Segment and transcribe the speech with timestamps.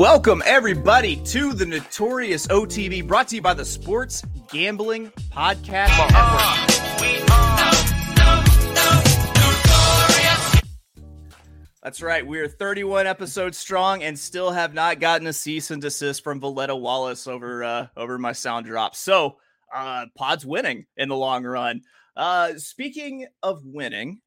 [0.00, 6.40] Welcome, everybody, to the Notorious OTB, brought to you by the Sports Gambling Podcast Network.
[11.82, 12.26] That's right.
[12.26, 16.40] We are 31 episodes strong and still have not gotten a cease and desist from
[16.40, 18.96] Voletta Wallace over uh, over my sound drop.
[18.96, 19.36] So,
[19.74, 21.82] uh, Pod's winning in the long run.
[22.16, 24.22] Uh, speaking of winning,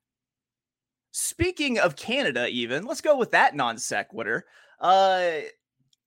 [1.09, 4.45] speaking of Canada, even let's go with that non sequitur.
[4.79, 5.39] Uh,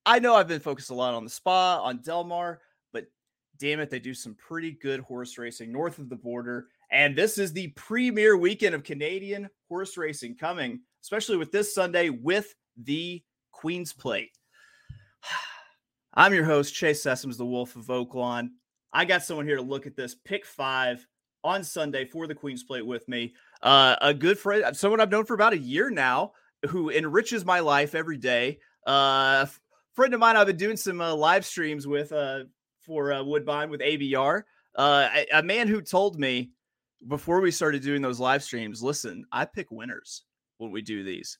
[0.07, 2.61] I know I've been focused a lot on the spa, on Del Mar,
[2.93, 3.07] but
[3.59, 6.67] damn it, they do some pretty good horse racing north of the border.
[6.89, 12.09] And this is the premier weekend of Canadian horse racing coming, especially with this Sunday
[12.09, 14.31] with the Queen's Plate.
[16.13, 18.51] I'm your host, Chase Sessoms, the Wolf of Oaklawn.
[18.93, 21.05] I got someone here to look at this pick five
[21.43, 23.35] on Sunday for the Queen's Plate with me.
[23.61, 26.31] Uh, a good friend, someone I've known for about a year now,
[26.69, 28.59] who enriches my life every day.
[28.85, 29.47] Uh,
[29.97, 32.43] friend of mine I've been doing some uh, live streams with uh,
[32.81, 34.43] for uh, Woodbine with ABR.
[34.75, 36.51] Uh, a, a, man who told me
[37.07, 40.21] before we started doing those live streams, listen, I pick winners
[40.59, 41.39] when we do these.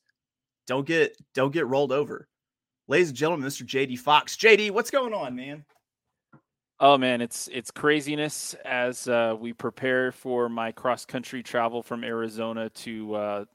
[0.65, 2.27] Don't get don't get rolled over.
[2.87, 3.63] Ladies and gentlemen, Mr.
[3.63, 4.35] JD Fox.
[4.35, 5.63] JD, what's going on, man?
[6.79, 12.03] Oh man, it's it's craziness as uh, we prepare for my cross country travel from
[12.03, 13.45] Arizona to uh,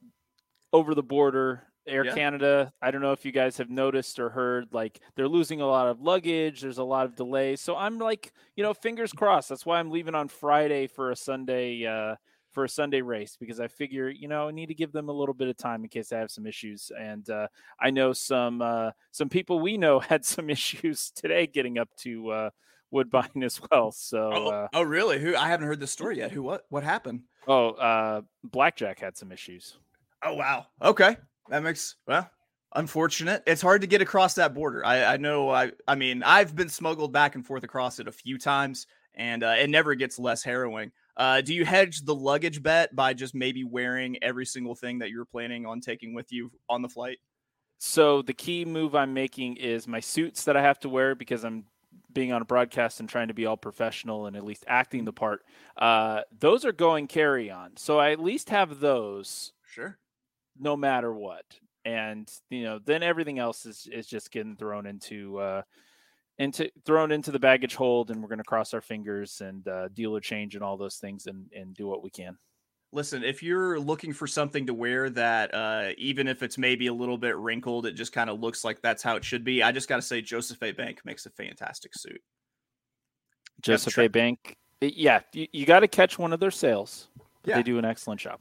[0.73, 2.15] over the border Air yeah.
[2.15, 5.67] Canada, I don't know if you guys have noticed or heard, like they're losing a
[5.67, 6.61] lot of luggage.
[6.61, 7.61] There's a lot of delays.
[7.61, 9.49] So I'm like, you know, fingers crossed.
[9.49, 12.17] That's why I'm leaving on Friday for a Sunday, uh,
[12.53, 15.13] for a Sunday race because I figure, you know, I need to give them a
[15.13, 16.93] little bit of time in case I have some issues.
[16.99, 17.49] And uh,
[17.81, 22.31] I know some uh, some people we know had some issues today getting up to
[22.31, 22.51] uh,
[22.91, 23.91] Woodbine as well.
[23.91, 25.19] So, oh, uh, oh really?
[25.19, 25.35] Who?
[25.35, 26.31] I haven't heard the story yet.
[26.31, 26.43] Who?
[26.43, 26.63] What?
[26.69, 27.23] What happened?
[27.49, 29.79] Oh, uh, Blackjack had some issues.
[30.25, 30.67] Oh wow.
[30.81, 31.17] Okay.
[31.49, 32.31] That makes well
[32.75, 33.43] unfortunate.
[33.47, 34.85] It's hard to get across that border.
[34.85, 35.51] I, I know.
[35.51, 39.43] I I mean, I've been smuggled back and forth across it a few times, and
[39.43, 40.93] uh, it never gets less harrowing.
[41.17, 45.11] Uh, do you hedge the luggage bet by just maybe wearing every single thing that
[45.11, 47.19] you're planning on taking with you on the flight?
[47.79, 51.45] So the key move I'm making is my suits that I have to wear because
[51.45, 51.65] I'm
[52.13, 55.13] being on a broadcast and trying to be all professional and at least acting the
[55.13, 55.43] part.
[55.77, 59.53] Uh, those are going carry on, so I at least have those.
[59.67, 59.99] Sure
[60.59, 61.45] no matter what.
[61.85, 65.63] And you know, then everything else is is just getting thrown into uh
[66.39, 69.89] into thrown into the baggage hold and we're going to cross our fingers and uh,
[69.89, 72.37] dealer change and all those things and and do what we can.
[72.95, 76.95] Listen if you're looking for something to wear that uh, even if it's maybe a
[76.95, 79.73] little bit wrinkled it just kind of looks like that's how it should be i
[79.73, 80.73] just got to say joseph a.
[80.73, 82.21] Bank makes a fantastic suit.
[83.63, 84.09] Joseph a.
[84.09, 87.09] bank yeah you, you got to catch one of their sales
[87.47, 87.57] yeah.
[87.57, 88.39] they do an excellent job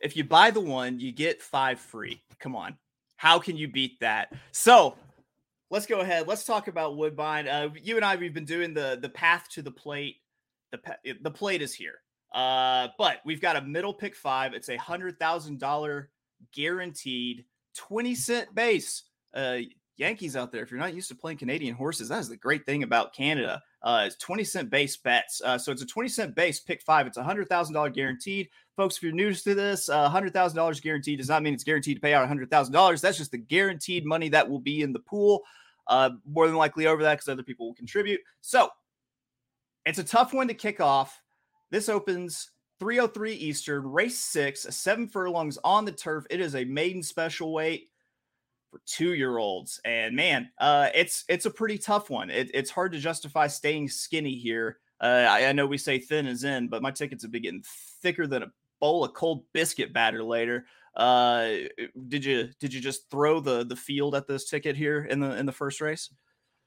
[0.00, 2.22] if you buy the one, you get five free.
[2.38, 2.76] Come on.
[3.16, 4.32] How can you beat that?
[4.52, 4.96] So
[5.70, 6.26] let's go ahead.
[6.26, 7.48] Let's talk about Woodbine.
[7.48, 10.16] Uh, you and I, we've been doing the the path to the plate.
[10.72, 10.80] The
[11.22, 12.00] the plate is here.
[12.32, 14.54] Uh, but we've got a middle pick five.
[14.54, 16.10] It's a hundred thousand dollar
[16.54, 17.44] guaranteed,
[17.74, 19.02] twenty cent base.
[19.34, 19.58] Uh,
[19.96, 22.64] Yankees out there, if you're not used to playing Canadian horses, that is the great
[22.64, 23.60] thing about Canada.
[23.82, 25.40] Uh, it's 20 cent base bets.
[25.42, 27.06] Uh, so it's a 20 cent base pick five.
[27.06, 28.48] It's a hundred thousand dollar guaranteed.
[28.76, 31.64] Folks, if you're new to this, uh, hundred thousand dollars guaranteed does not mean it's
[31.64, 33.00] guaranteed to pay out hundred thousand dollars.
[33.00, 35.42] That's just the guaranteed money that will be in the pool.
[35.86, 38.20] Uh, more than likely over that because other people will contribute.
[38.42, 38.68] So
[39.86, 41.20] it's a tough one to kick off.
[41.70, 42.50] This opens
[42.80, 46.24] 303 Eastern, race six, seven furlongs on the turf.
[46.30, 47.89] It is a maiden special weight
[48.70, 49.80] for two year olds.
[49.84, 52.30] And man, uh, it's it's a pretty tough one.
[52.30, 54.78] It, it's hard to justify staying skinny here.
[55.00, 57.64] Uh, I, I, know we say thin is in, but my tickets have been getting
[58.02, 60.66] thicker than a bowl of cold biscuit batter later.
[60.94, 61.52] Uh,
[62.08, 65.36] did you did you just throw the the field at this ticket here in the
[65.36, 66.10] in the first race?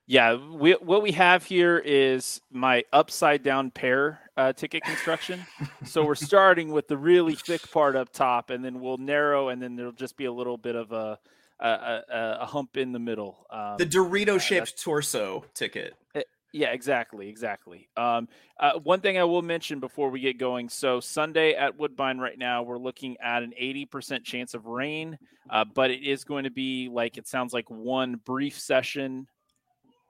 [0.06, 5.46] Yeah, we, what we have here is my upside down pair uh, ticket construction.
[5.86, 9.62] so we're starting with the really thick part up top, and then we'll narrow, and
[9.62, 11.20] then there'll just be a little bit of a
[11.60, 13.46] a, a, a hump in the middle.
[13.50, 15.94] Um, the Dorito shaped uh, torso ticket.
[16.14, 16.22] It, eh,
[16.54, 17.90] yeah, exactly, exactly.
[17.98, 18.28] Um,
[18.60, 20.70] uh, one thing I will mention before we get going.
[20.70, 25.18] So Sunday at Woodbine right now, we're looking at an 80% chance of rain,
[25.50, 29.28] uh, but it is going to be like it sounds like one brief session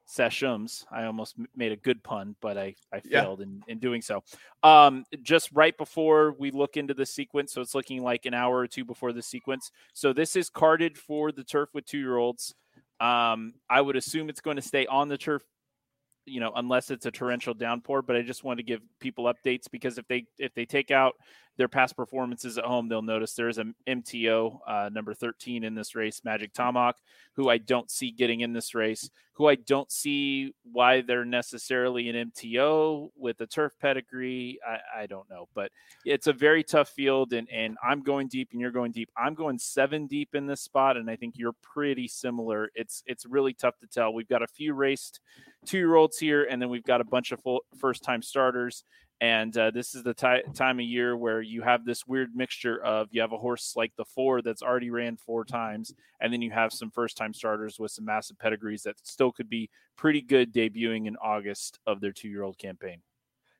[0.05, 0.85] sessions.
[0.91, 3.45] I almost made a good pun, but I, I failed yeah.
[3.45, 4.23] in, in doing so.
[4.61, 7.53] Um, just right before we look into the sequence.
[7.53, 9.71] So it's looking like an hour or two before the sequence.
[9.93, 12.53] So this is carded for the turf with two year olds.
[12.99, 15.43] Um, I would assume it's going to stay on the turf
[16.25, 19.69] you know unless it's a torrential downpour but i just want to give people updates
[19.71, 21.15] because if they if they take out
[21.55, 25.75] their past performances at home they'll notice there is a mto uh, number 13 in
[25.75, 26.95] this race magic tomahawk
[27.35, 32.09] who i don't see getting in this race who i don't see why they're necessarily
[32.09, 34.59] an mto with a turf pedigree.
[34.67, 35.71] I, I don't know but
[36.05, 39.09] it's a very tough field and, and i'm going deep and you're going deep.
[39.17, 42.69] I'm going seven deep in this spot and i think you're pretty similar.
[42.75, 44.13] It's it's really tough to tell.
[44.13, 45.19] We've got a few raced
[45.65, 47.39] two year olds here, and then we've got a bunch of
[47.77, 48.83] first time starters.
[49.21, 52.83] And uh, this is the ty- time of year where you have this weird mixture
[52.83, 56.41] of you have a horse like the four that's already ran four times, and then
[56.41, 60.21] you have some first time starters with some massive pedigrees that still could be pretty
[60.21, 63.01] good debuting in August of their two year old campaign.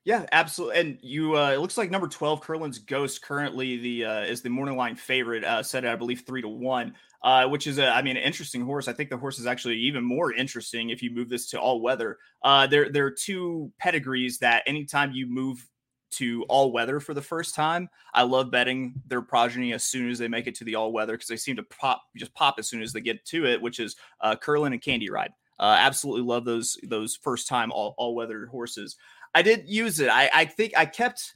[0.04, 0.80] Yeah, absolutely.
[0.80, 4.50] And you, uh, it looks like number twelve, Curlin's Ghost, currently the uh, is the
[4.50, 7.88] morning line favorite, uh, set at I believe three to one, uh, which is a,
[7.88, 8.86] I mean, an interesting horse.
[8.86, 11.80] I think the horse is actually even more interesting if you move this to all
[11.80, 12.18] weather.
[12.42, 15.66] Uh, there, there are two pedigrees that anytime you move
[16.12, 20.18] to all weather for the first time, I love betting their progeny as soon as
[20.18, 22.68] they make it to the all weather because they seem to pop, just pop as
[22.68, 25.32] soon as they get to it, which is uh, Curlin and Candy Ride.
[25.58, 28.96] Uh, absolutely love those those first time all all weather horses.
[29.34, 30.08] I did use it.
[30.08, 31.34] I, I think I kept.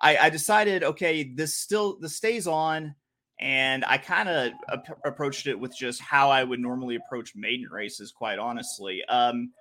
[0.00, 2.94] I, I decided, okay, this still this stays on,
[3.38, 7.68] and I kind of ap- approached it with just how I would normally approach maiden
[7.70, 8.12] races.
[8.12, 9.52] Quite honestly, um,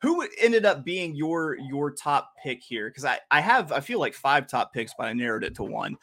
[0.00, 2.88] who ended up being your your top pick here?
[2.88, 5.62] Because I I have I feel like five top picks, but I narrowed it to
[5.64, 5.96] one.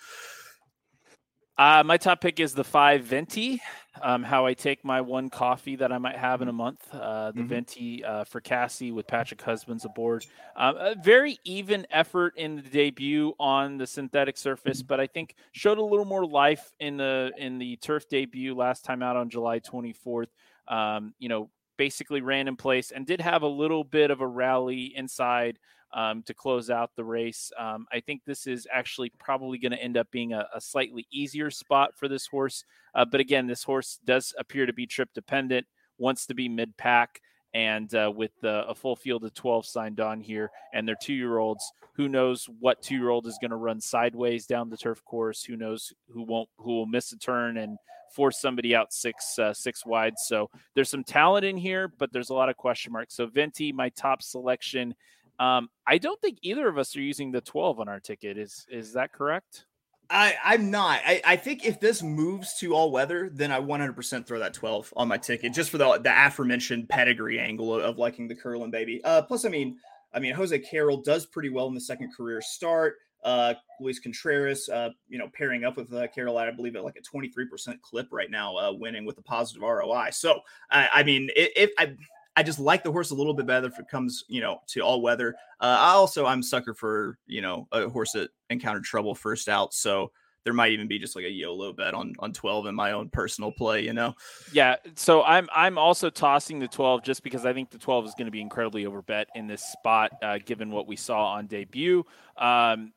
[1.58, 3.62] Uh, my top pick is the five venti.
[4.02, 6.82] Um, how I take my one coffee that I might have in a month.
[6.94, 7.48] Uh, the mm-hmm.
[7.48, 10.26] venti uh, for Casse with Patrick Husbands aboard.
[10.56, 15.36] Um, a very even effort in the debut on the synthetic surface, but I think
[15.52, 19.30] showed a little more life in the in the turf debut last time out on
[19.30, 20.28] July 24th.
[20.70, 24.28] Um, you know, basically ran in place and did have a little bit of a
[24.28, 25.58] rally inside
[25.94, 27.52] um, to close out the race.
[27.58, 31.06] Um, I think this is actually probably going to end up being a, a, slightly
[31.12, 32.64] easier spot for this horse.
[32.96, 35.68] Uh, but again, this horse does appear to be trip dependent,
[35.98, 37.22] wants to be mid pack.
[37.54, 41.14] And uh, with uh, a full field of 12 signed on here and their two
[41.14, 44.78] year olds, who knows what two year old is going to run sideways down the
[44.78, 45.44] turf course?
[45.44, 47.78] Who knows who won't, who will miss a turn and
[48.12, 50.14] force somebody out six, uh, six wide.
[50.18, 53.16] So there's some talent in here, but there's a lot of question marks.
[53.16, 54.96] So Venti, my top selection
[55.42, 58.38] um, I don't think either of us are using the 12 on our ticket.
[58.38, 59.66] Is is that correct?
[60.08, 61.00] I, I'm not.
[61.06, 64.94] I, I think if this moves to all weather, then I 100% throw that 12
[64.98, 68.70] on my ticket just for the the aforementioned pedigree angle of, of liking the Curlin
[68.70, 69.02] baby.
[69.04, 69.78] Uh, plus, I mean,
[70.14, 72.98] I mean, Josie Carroll does pretty well in the second career start.
[73.24, 76.98] Uh, Luis Contreras, uh, you know, pairing up with uh, Carroll I believe, at like
[76.98, 80.10] a 23% clip right now, uh, winning with a positive ROI.
[80.12, 80.40] So,
[80.70, 81.96] I, I mean, if, if I,
[82.36, 84.82] I just like the horse a little bit better if it comes, you know, to
[84.82, 85.36] all weather.
[85.60, 89.74] Uh, I also I'm sucker for you know a horse that encountered trouble first out,
[89.74, 90.12] so
[90.44, 93.10] there might even be just like a YOLO bet on on 12 in my own
[93.10, 94.16] personal play, you know.
[94.54, 98.14] Yeah, so I'm I'm also tossing the 12 just because I think the 12 is
[98.16, 102.04] going to be incredibly overbet in this spot, uh, given what we saw on debut.
[102.38, 102.94] Um,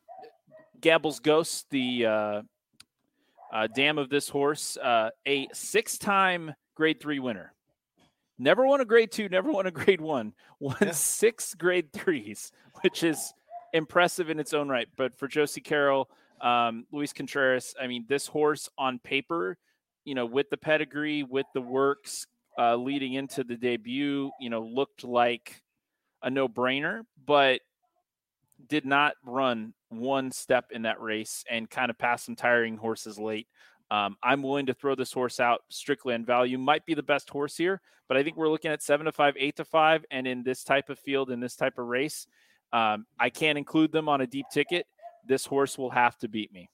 [0.80, 2.42] Gamble's Ghost, the uh,
[3.52, 7.52] uh, dam of this horse, uh, a six-time Grade Three winner.
[8.38, 10.32] Never won a grade two, never won a grade one.
[10.60, 10.92] Won yeah.
[10.92, 12.50] six grade threes,
[12.82, 13.32] which is
[13.72, 14.88] impressive in its own right.
[14.96, 16.08] But for Josie Carroll,
[16.40, 19.58] um, Luis Contreras, I mean, this horse on paper,
[20.04, 22.26] you know, with the pedigree, with the works
[22.58, 25.62] uh, leading into the debut, you know, looked like
[26.22, 27.60] a no brainer, but
[28.68, 33.18] did not run one step in that race and kind of passed some tiring horses
[33.18, 33.48] late.
[33.90, 36.58] Um, I'm willing to throw this horse out strictly on value.
[36.58, 39.34] Might be the best horse here, but I think we're looking at seven to five,
[39.38, 42.26] eight to five, and in this type of field, in this type of race,
[42.72, 44.86] um, I can't include them on a deep ticket.
[45.26, 46.70] This horse will have to beat me.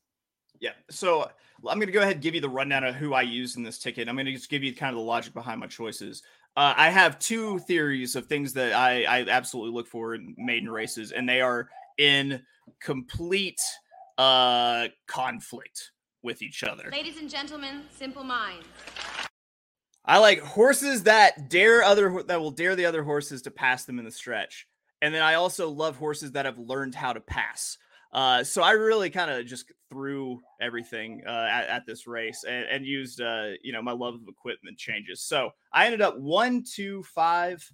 [0.61, 0.73] Yeah.
[0.91, 1.31] So
[1.69, 3.63] I'm going to go ahead and give you the rundown of who I use in
[3.63, 4.09] this ticket.
[4.09, 6.23] I'm going to just give you kind of the logic behind my choices.
[6.57, 10.69] Uh, I have two theories of things that I, I absolutely look for in maiden
[10.69, 12.43] races, and they are in
[12.81, 13.61] complete
[14.19, 16.89] uh, conflict with each other.
[16.91, 18.67] Ladies and gentlemen, simple minds.
[20.05, 23.99] I like horses that dare other that will dare the other horses to pass them
[23.99, 24.67] in the stretch.
[25.03, 27.79] And then I also love horses that have learned how to pass.
[28.13, 32.67] Uh, so I really kind of just threw everything uh, at, at, this race and,
[32.67, 35.23] and used, uh, you know, my love of equipment changes.
[35.23, 37.65] So I ended up one, two, five,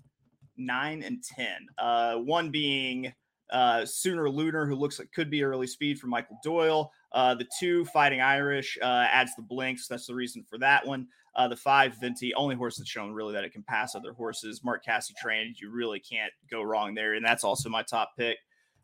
[0.59, 1.67] nine, and ten.
[1.79, 3.15] Uh, one being
[3.50, 6.93] uh, Sooner Lunar, who looks like could be early speed for Michael Doyle.
[7.16, 9.88] Uh, the two Fighting Irish uh, adds the blinks.
[9.88, 11.08] That's the reason for that one.
[11.35, 14.62] Uh, the five Venti, only horse that's shown really that it can pass other horses.
[14.62, 15.56] Mark Casse trained.
[15.58, 18.37] You really can't go wrong there, and that's also my top pick.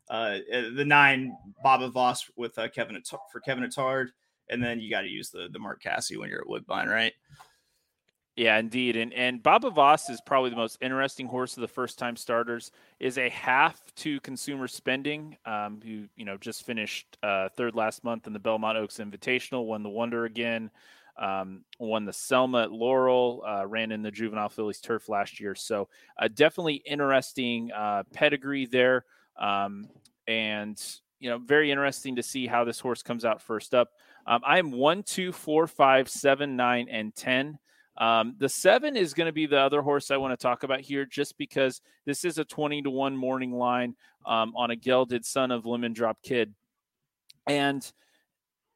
[0.09, 2.99] Uh, uh the nine Baba Voss with uh, Kevin
[3.31, 4.07] for Kevin Attard,
[4.49, 7.13] and then you got to use the the Mark Casse when you're at Woodbine, right?
[8.35, 8.95] Yeah, indeed.
[8.95, 12.71] And and Baba Voss is probably the most interesting horse of the first time starters.
[12.99, 15.37] Is a half to consumer spending.
[15.45, 19.65] Um, who you know just finished uh, third last month in the Belmont Oaks Invitational,
[19.65, 20.71] won the Wonder again,
[21.17, 25.53] um, won the Selima at Laurel, uh, ran in the Juvenile Fillies Turf last year.
[25.53, 25.87] So
[26.19, 29.05] uh, definitely interesting uh, pedigree there,
[29.37, 29.87] um,
[30.27, 30.81] and
[31.19, 33.91] you know very interesting to see how this horse comes out first up.
[34.25, 37.59] Um, I am one, two, four, five, seven, nine, and ten.
[37.97, 40.81] Um, the seven is going to be the other horse I want to talk about
[40.81, 43.95] here, just because this is a 20 to 1 morning line
[44.25, 46.53] um, on a gelded son of Lemon Drop Kid.
[47.47, 47.89] And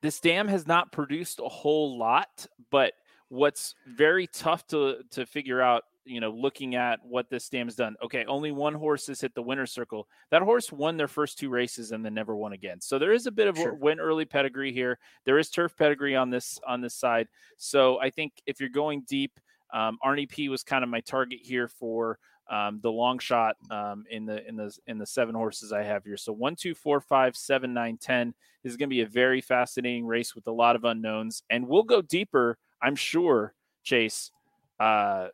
[0.01, 2.93] this dam has not produced a whole lot, but
[3.29, 7.95] what's very tough to, to figure out you know, looking at what this dam's done.
[8.03, 10.07] Okay, only one horse has hit the winner's circle.
[10.31, 12.81] That horse won their first two races and then never won again.
[12.81, 13.73] So there is a bit of sure.
[13.73, 14.99] win early pedigree here.
[15.25, 17.27] There is turf pedigree on this on this side.
[17.57, 19.39] So I think if you're going deep,
[19.73, 24.05] um, Arnie P was kind of my target here for um, the long shot um,
[24.09, 26.17] in the in the in the seven horses I have here.
[26.17, 28.33] So one, two, four, five, seven, nine, ten
[28.63, 31.67] this is going to be a very fascinating race with a lot of unknowns, and
[31.67, 32.57] we'll go deeper.
[32.81, 34.31] I'm sure, Chase,
[34.79, 35.27] uh,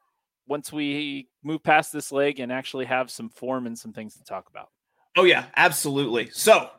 [0.48, 4.24] once we move past this leg and actually have some form and some things to
[4.24, 4.70] talk about.
[5.16, 6.30] Oh yeah, absolutely.
[6.32, 6.70] So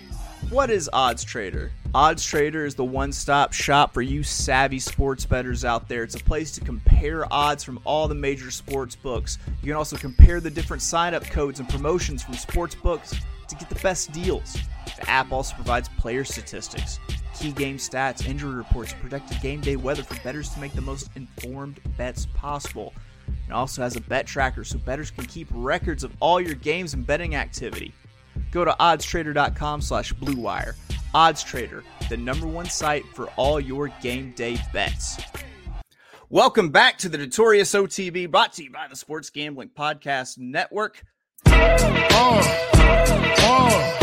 [0.49, 1.71] what is Odds Trader?
[1.93, 6.03] Odds Trader is the one stop shop for you savvy sports bettors out there.
[6.03, 9.37] It's a place to compare odds from all the major sports books.
[9.61, 13.15] You can also compare the different sign up codes and promotions from sports books
[13.47, 14.57] to get the best deals.
[14.97, 16.99] The app also provides player statistics,
[17.35, 21.09] key game stats, injury reports, predicted game day weather for bettors to make the most
[21.15, 22.93] informed bets possible.
[23.47, 26.93] It also has a bet tracker so bettors can keep records of all your games
[26.93, 27.93] and betting activity.
[28.51, 30.75] Go to oddstrader.com slash bluewire.
[31.15, 35.17] OddsTrader, the number one site for all your game day bets.
[36.29, 41.01] Welcome back to the Notorious OTB, brought to you by the Sports Gambling Podcast Network.
[41.47, 41.77] Oh,
[43.41, 43.97] oh,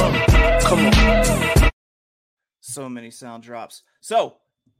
[0.00, 1.70] oh, come on.
[2.60, 3.82] So many sound drops.
[4.00, 4.36] So,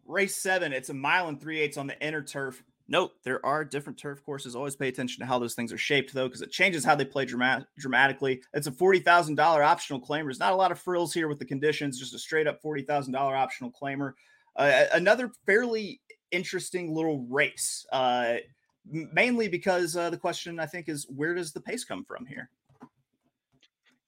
[0.07, 3.65] race seven, it's a mile and three eighths on the inner turf Note there are
[3.65, 4.57] different turf courses.
[4.57, 7.05] Always pay attention to how those things are shaped, though, because it changes how they
[7.05, 8.43] play dramatic, dramatically.
[8.55, 10.25] It's a forty thousand dollar optional claimer.
[10.25, 11.99] There's not a lot of frills here with the conditions.
[11.99, 14.13] Just a straight up forty thousand dollar optional claimer.
[14.57, 17.87] Uh, another fairly interesting little race.
[17.93, 18.37] Uh,
[18.91, 22.51] mainly because uh, the question I think is where does the pace come from here?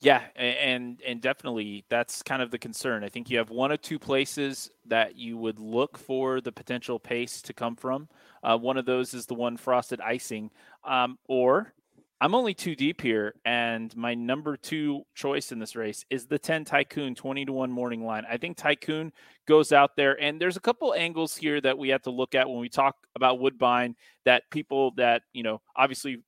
[0.03, 3.05] Yeah, and and definitely that's kind of the concern.
[3.05, 6.99] I think you have one or two places that you would look for the potential
[6.99, 8.09] pace to come from.
[8.43, 10.51] Uh, one of those is the one frosted icing,
[10.85, 11.75] um, or
[12.23, 16.39] I'm only too deep here, and my number two choice in this race is the
[16.39, 18.25] 10 Tycoon 20 to 1 morning line.
[18.31, 19.11] I think Tycoon
[19.49, 22.47] goes out there, and there's a couple angles here that we have to look at
[22.47, 26.23] when we talk about Woodbine that people that, you know, obviously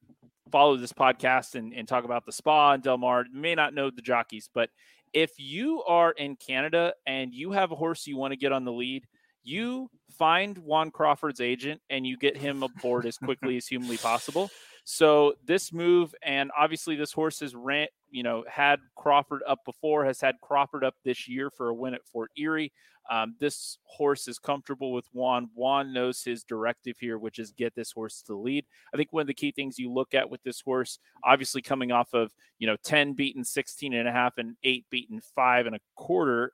[0.50, 3.90] follow this podcast and, and talk about the spa and Del Mar may not know
[3.90, 4.70] the jockeys, but
[5.12, 8.64] if you are in Canada and you have a horse you want to get on
[8.64, 9.06] the lead,
[9.42, 14.50] you find Juan Crawford's agent and you get him aboard as quickly as humanly possible.
[14.84, 20.04] So this move, and obviously this horse has ran, you know, had Crawford up before,
[20.04, 22.72] has had Crawford up this year for a win at Fort Erie.
[23.10, 25.50] Um, this horse is comfortable with Juan.
[25.54, 28.64] Juan knows his directive here, which is get this horse to lead.
[28.92, 31.90] I think one of the key things you look at with this horse, obviously coming
[31.90, 35.74] off of, you know, 10 beaten 16 and a half and eight beaten five and
[35.74, 36.52] a quarter,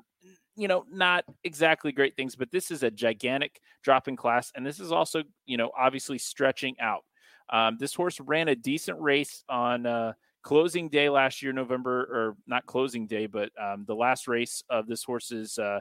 [0.59, 4.50] you know, not exactly great things, but this is a gigantic drop in class.
[4.55, 7.05] And this is also, you know, obviously stretching out.
[7.50, 12.37] Um, this horse ran a decent race on uh, closing day last year, November, or
[12.47, 15.79] not closing day, but um, the last race of this horse's uh,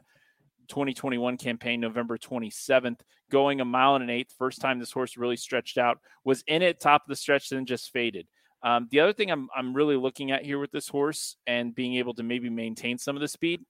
[0.69, 2.99] 2021 campaign, November 27th,
[3.31, 4.33] going a mile and an eighth.
[4.37, 7.65] First time this horse really stretched out, was in it top of the stretch, then
[7.65, 8.27] just faded.
[8.63, 11.95] Um, the other thing I'm, I'm really looking at here with this horse and being
[11.95, 13.61] able to maybe maintain some of the speed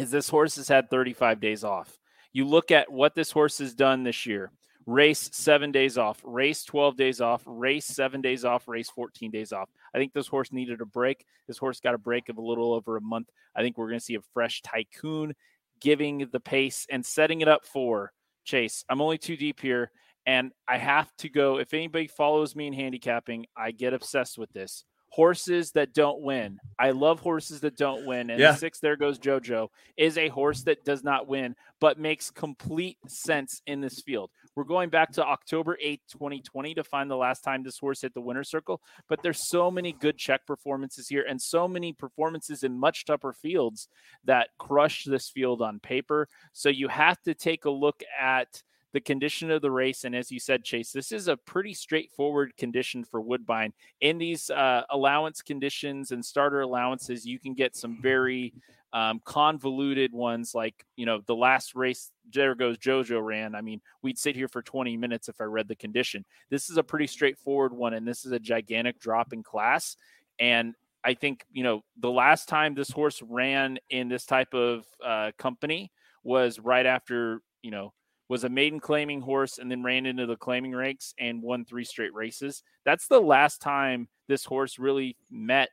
[0.00, 1.98] is this horse has had 35 days off.
[2.32, 4.50] You look at what this horse has done this year
[4.86, 9.52] race seven days off, race 12 days off, race seven days off, race 14 days
[9.52, 9.70] off.
[9.94, 11.24] I think this horse needed a break.
[11.46, 13.30] This horse got a break of a little over a month.
[13.56, 15.34] I think we're going to see a fresh tycoon
[15.80, 18.12] giving the pace and setting it up for
[18.44, 18.84] Chase.
[18.88, 19.90] I'm only too deep here.
[20.26, 21.58] And I have to go.
[21.58, 26.58] If anybody follows me in handicapping, I get obsessed with this horses that don't win.
[26.76, 28.30] I love horses that don't win.
[28.30, 28.56] And yeah.
[28.56, 33.62] six, there goes JoJo, is a horse that does not win, but makes complete sense
[33.68, 34.32] in this field.
[34.56, 38.12] We're going back to October 8th, 2020 to find the last time this horse hit
[38.12, 38.80] the winner's circle.
[39.08, 43.32] But there's so many good check performances here and so many performances in much tougher
[43.32, 43.86] fields
[44.24, 46.26] that crush this field on paper.
[46.52, 48.64] So you have to take a look at
[48.94, 50.04] the condition of the race.
[50.04, 53.72] And as you said, Chase, this is a pretty straightforward condition for Woodbine.
[54.00, 58.54] In these uh, allowance conditions and starter allowances, you can get some very
[58.92, 63.56] um, convoluted ones like, you know, the last race, there goes JoJo ran.
[63.56, 66.24] I mean, we'd sit here for 20 minutes if I read the condition.
[66.48, 69.96] This is a pretty straightforward one, and this is a gigantic drop in class.
[70.38, 74.86] And I think, you know, the last time this horse ran in this type of
[75.04, 75.90] uh, company
[76.22, 77.92] was right after, you know,
[78.28, 81.84] was a maiden claiming horse and then ran into the claiming ranks and won three
[81.84, 82.62] straight races.
[82.84, 85.68] That's the last time this horse really met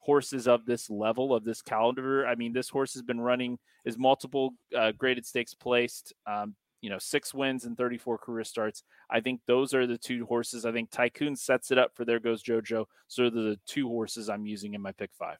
[0.00, 2.26] horses of this level of this caliber.
[2.26, 6.12] I mean, this horse has been running is multiple uh, graded stakes placed.
[6.26, 8.82] Um, you know, six wins and 34 career starts.
[9.08, 10.66] I think those are the two horses.
[10.66, 12.84] I think Tycoon sets it up for there goes JoJo.
[13.08, 15.38] So the two horses I'm using in my pick five.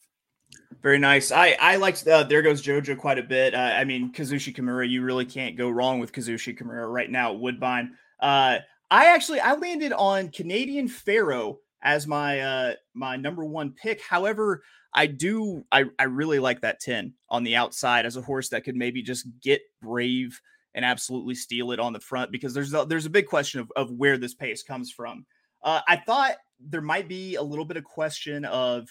[0.82, 1.32] Very nice.
[1.32, 3.54] I I liked uh, there goes JoJo quite a bit.
[3.54, 7.32] Uh, I mean Kazushi Kimura, you really can't go wrong with Kazushi Kimura right now
[7.32, 7.92] Woodbine.
[8.20, 8.58] Uh,
[8.90, 14.02] I actually I landed on Canadian Pharoah as my uh my number one pick.
[14.02, 14.62] However,
[14.92, 18.64] I do I I really like that 10 on the outside as a horse that
[18.64, 20.40] could maybe just get brave
[20.74, 23.72] and absolutely steal it on the front because there's a, there's a big question of,
[23.76, 25.24] of where this pace comes from.
[25.62, 28.88] Uh, I thought there might be a little bit of question of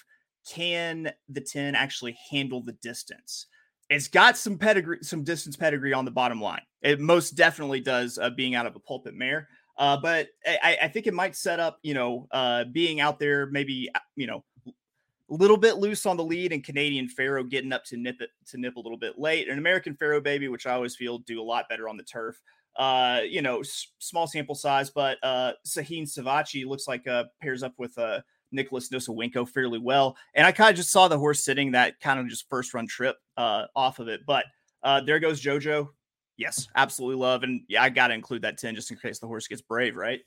[0.49, 3.47] can the 10 actually handle the distance?
[3.89, 6.61] It's got some pedigree, some distance pedigree on the bottom line.
[6.81, 9.47] It most definitely does, uh, being out of a pulpit mare.
[9.77, 13.47] Uh, but I, I, think it might set up, you know, uh, being out there,
[13.47, 17.73] maybe, uh, you know, a little bit loose on the lead and Canadian Pharoah getting
[17.73, 19.49] up to nip it to nip a little bit late.
[19.49, 22.39] An American Pharoah baby, which I always feel do a lot better on the turf.
[22.75, 27.63] Uh, you know, s- small sample size, but uh, Sahin Civaci looks like uh, pairs
[27.63, 28.21] up with uh,
[28.53, 30.15] Nicholas Nosowinko fairly well.
[30.33, 32.87] And I kind of just saw the horse sitting that kind of just first run
[32.87, 34.21] trip uh, off of it.
[34.25, 34.45] But
[34.83, 35.89] uh, there goes JoJo.
[36.37, 37.43] Yes, absolutely love.
[37.43, 39.95] And yeah, I got to include that 10 just in case the horse gets brave,
[39.95, 40.21] right?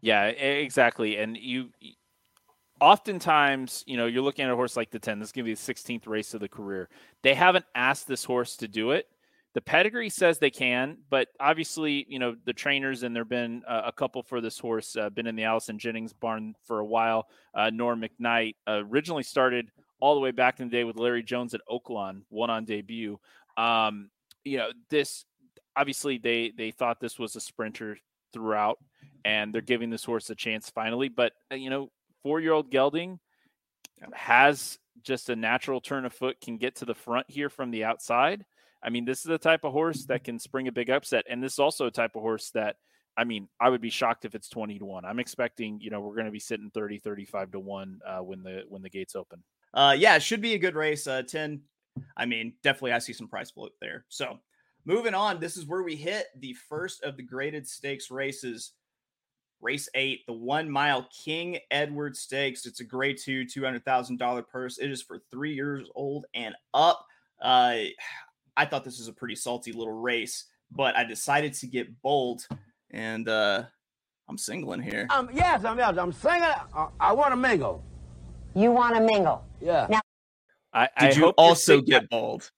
[0.00, 1.18] Yeah, exactly.
[1.18, 1.68] And you
[2.80, 5.20] oftentimes, you know, you're looking at a horse like the 10.
[5.20, 6.88] This is going to be the 16th race of the career.
[7.22, 9.06] They haven't asked this horse to do it.
[9.54, 13.82] The pedigree says they can, but obviously, you know, the trainers and there've been uh,
[13.84, 17.28] a couple for this horse, uh, been in the Allison Jennings barn for a while.
[17.54, 21.54] Uh, Norm McKnight originally started all the way back in the day with Larry Jones
[21.54, 23.20] at Oaklawn, won on debut.
[23.56, 24.10] Um,
[24.42, 25.24] you know, this
[25.76, 27.96] obviously they they thought this was a sprinter
[28.32, 28.78] throughout,
[29.24, 31.08] and they're giving this horse a chance finally.
[31.08, 31.90] But uh, you know,
[32.22, 33.20] four year old gelding
[34.12, 37.84] has just a natural turn of foot, can get to the front here from the
[37.84, 38.44] outside.
[38.82, 41.24] I mean, this is the type of horse that can spring a big upset.
[41.30, 42.76] And this is also a type of horse that,
[43.16, 45.04] I mean, I would be shocked if it's 20 to 1.
[45.04, 48.42] I'm expecting, you know, we're going to be sitting 30, 35 to 1 uh, when
[48.42, 49.42] the when the gates open.
[49.74, 51.06] Uh, yeah, it should be a good race.
[51.06, 51.60] Uh, 10,
[52.16, 54.04] I mean, definitely I see some price float there.
[54.08, 54.38] So
[54.84, 58.72] moving on, this is where we hit the first of the graded stakes races.
[59.60, 62.66] race eight, the one mile King Edward Stakes.
[62.66, 64.78] It's a grade two, $200,000 purse.
[64.78, 67.06] It is for three years old and up.
[67.40, 67.76] Uh,
[68.56, 72.46] I thought this was a pretty salty little race, but I decided to get bold
[72.90, 73.64] and uh,
[74.28, 75.06] I'm singling here.
[75.10, 76.42] Um, yes, I'm, I'm singing.
[76.42, 77.82] I, I want to mingle.
[78.54, 79.44] You want to mingle.
[79.60, 79.86] Yeah.
[79.88, 80.00] Now,
[80.72, 82.50] I, Did I you also get bold?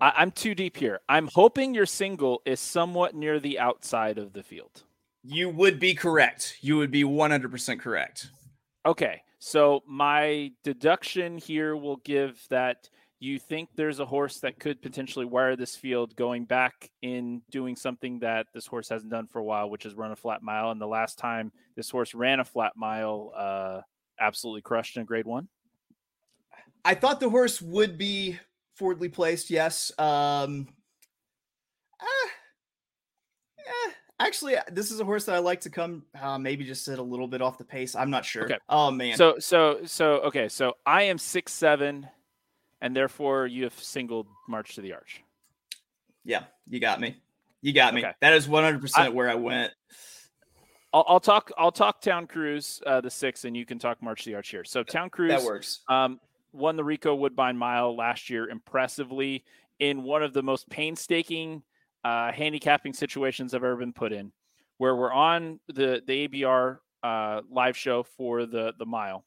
[0.00, 1.00] I, I'm too deep here.
[1.08, 4.84] I'm hoping your single is somewhat near the outside of the field.
[5.22, 6.56] You would be correct.
[6.60, 8.30] You would be 100% correct.
[8.84, 9.22] Okay.
[9.38, 12.88] So my deduction here will give that
[13.22, 17.76] you think there's a horse that could potentially wire this field going back in doing
[17.76, 20.72] something that this horse hasn't done for a while, which is run a flat mile.
[20.72, 23.80] And the last time this horse ran a flat mile, uh,
[24.18, 25.46] absolutely crushed in grade one.
[26.84, 28.40] I thought the horse would be
[28.74, 29.50] forwardly placed.
[29.50, 29.92] Yes.
[29.98, 30.66] Um,
[32.00, 32.28] uh,
[33.60, 36.98] eh, actually, this is a horse that I like to come uh, maybe just sit
[36.98, 37.94] a little bit off the pace.
[37.94, 38.46] I'm not sure.
[38.46, 38.58] Okay.
[38.68, 39.16] Oh man.
[39.16, 40.48] So so so okay.
[40.48, 42.08] So I am six seven,
[42.82, 45.22] and therefore you have singled March to the Arch.
[46.24, 47.16] Yeah, you got me.
[47.62, 48.04] You got me.
[48.04, 48.12] Okay.
[48.20, 49.72] That is 100 percent where I went.
[50.92, 51.50] I'll, I'll, talk.
[51.56, 54.50] I'll talk Town Cruise uh, the six, and you can talk March to the Arch
[54.50, 54.64] here.
[54.64, 55.80] So Town Cruise that works.
[55.88, 56.20] Um,
[56.52, 59.44] won the Ricoh Woodbine Mile last year impressively
[59.78, 61.62] in one of the most painstaking
[62.04, 64.32] uh, handicapping situations I've ever been put in,
[64.78, 69.24] where we're on the the ABR uh, live show for the the mile,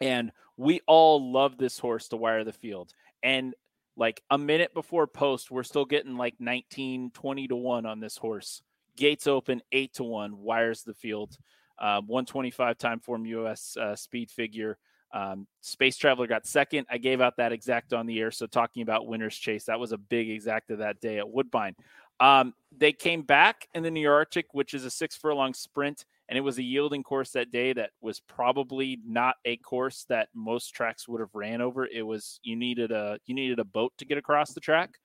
[0.00, 2.92] and we all love this horse to wire the field.
[3.22, 3.54] And
[3.96, 8.16] like a minute before post, we're still getting like 19, 20 to 1 on this
[8.16, 8.62] horse.
[8.96, 11.36] Gates open, 8 to 1, wires the field.
[11.78, 14.78] Uh, 125 time form US uh, speed figure.
[15.12, 16.86] Um, Space Traveler got second.
[16.90, 18.30] I gave out that exact on the air.
[18.30, 21.76] So talking about winners chase, that was a big exact of that day at Woodbine.
[22.20, 26.04] Um, they came back in the Nearctic, which is a six furlong sprint,
[26.34, 30.30] and it was a yielding course that day that was probably not a course that
[30.34, 31.86] most tracks would have ran over.
[31.86, 34.98] It was you needed a you needed a boat to get across the track.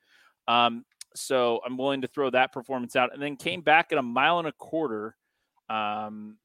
[0.47, 4.01] Um, so I'm willing to throw that performance out, and then came back at a
[4.01, 5.15] mile and a quarter.
[5.69, 6.37] Um,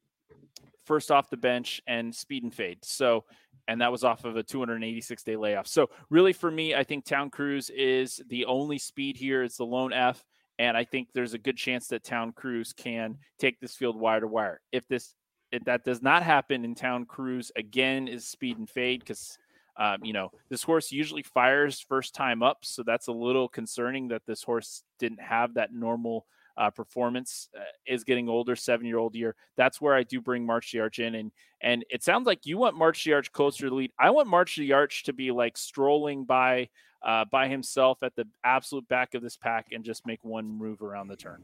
[0.85, 2.77] first off the bench and speed and fade.
[2.85, 3.25] So
[3.67, 5.65] and that was off of a 286 day layoff.
[5.65, 9.41] So really for me, I think Town Cruise is the only speed here.
[9.41, 10.23] It's the lone F.
[10.59, 14.21] And I think there's a good chance that Town Cruise can take this field wire
[14.21, 14.61] to wire.
[14.71, 15.13] If this
[15.51, 19.37] if that does not happen in Town Cruise, again is speed and fade because
[19.77, 24.07] um, you know this horse usually fires first time up, so that's a little concerning
[24.09, 26.25] that this horse didn't have that normal
[26.57, 29.35] uh, performance uh, is getting older, seven year old year.
[29.57, 32.57] That's where I do bring March the Arch in, and and it sounds like you
[32.57, 33.91] want March the Arch closer to the lead.
[33.99, 36.69] I want March the Arch to be like strolling by
[37.05, 40.81] uh, by himself at the absolute back of this pack and just make one move
[40.81, 41.43] around the turn.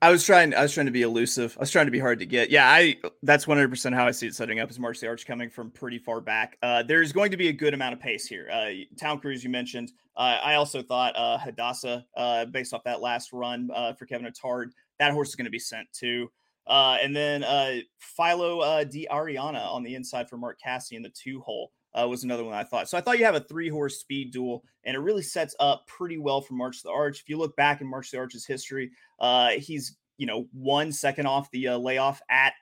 [0.00, 0.54] I was trying.
[0.54, 1.56] I was trying to be elusive.
[1.56, 2.50] I was trying to be hard to get.
[2.50, 2.96] Yeah, I.
[3.22, 4.70] That's one hundred percent how I see it setting up.
[4.70, 6.56] Is March the Arch coming from pretty far back?
[6.62, 8.48] Uh, there's going to be a good amount of pace here.
[8.52, 9.92] Uh, Town Cruise, you mentioned.
[10.16, 14.30] Uh, I also thought uh, Hadassah, uh, based off that last run uh, for Kevin
[14.30, 16.30] Attard, that horse is going to be sent to.
[16.66, 21.02] Uh, and then uh, Filo uh, Di Arianna on the inside for Mark Casse in
[21.02, 22.88] the two hole uh, was another one I thought.
[22.88, 25.86] So I thought you have a three horse speed duel, and it really sets up
[25.86, 27.20] pretty well for March the Arch.
[27.20, 31.26] If you look back in March the Arch's history, uh, he's you know one second
[31.26, 32.52] off the uh, layoff at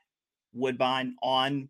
[0.52, 1.68] Woodbine on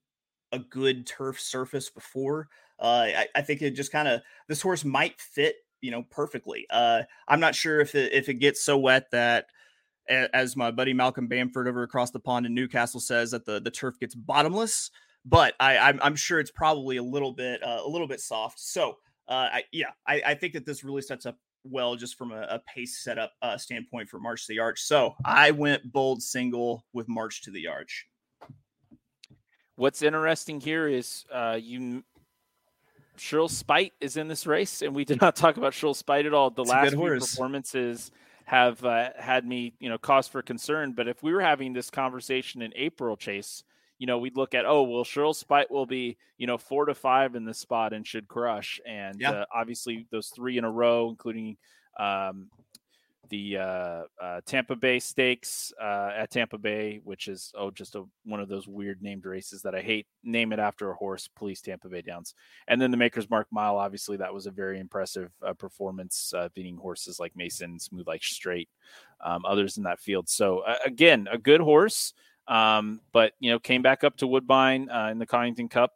[0.52, 2.48] a good turf surface before.
[2.78, 6.66] Uh, I, I think it just kind of this horse might fit you know perfectly.
[6.70, 9.46] Uh, I'm not sure if it if it gets so wet that
[10.08, 13.70] as my buddy Malcolm Bamford over across the pond in Newcastle says that the the
[13.70, 14.90] turf gets bottomless
[15.26, 18.60] but I, I'm, I'm sure it's probably a little bit uh, a little bit soft.
[18.60, 18.96] So
[19.28, 22.42] uh, I, yeah, I, I think that this really sets up well just from a,
[22.42, 24.82] a pace setup uh, standpoint for March to the Arch.
[24.82, 28.06] So I went bold single with March to the Arch.
[29.74, 32.04] What's interesting here is uh, you
[33.16, 36.34] Shirl's Speight is in this race, and we did not talk about Shirl Spite at
[36.34, 36.50] all.
[36.50, 38.10] The it's last few performances
[38.44, 40.92] have uh, had me, you know, cause for concern.
[40.92, 43.64] But if we were having this conversation in April, Chase,
[43.98, 46.94] you know, we'd look at, oh, well, Shirl's Speight will be, you know, four to
[46.94, 48.80] five in this spot and should crush.
[48.86, 49.30] And yeah.
[49.30, 51.56] uh, obviously, those three in a row, including
[51.98, 52.50] um,
[53.28, 58.04] the uh, uh, Tampa Bay Stakes uh, at Tampa Bay, which is oh just a,
[58.24, 60.06] one of those weird named races that I hate.
[60.22, 62.34] Name it after a horse, please Tampa Bay Downs.
[62.68, 66.48] And then the Maker's Mark Mile, obviously that was a very impressive uh, performance, uh,
[66.54, 68.68] beating horses like Masen, Smooth Like Strait,
[69.24, 70.28] um, others in that field.
[70.28, 72.12] So uh, again, a good horse.
[72.48, 75.92] Um, but you know, came back up to Woodbine uh, in the Connington Cup,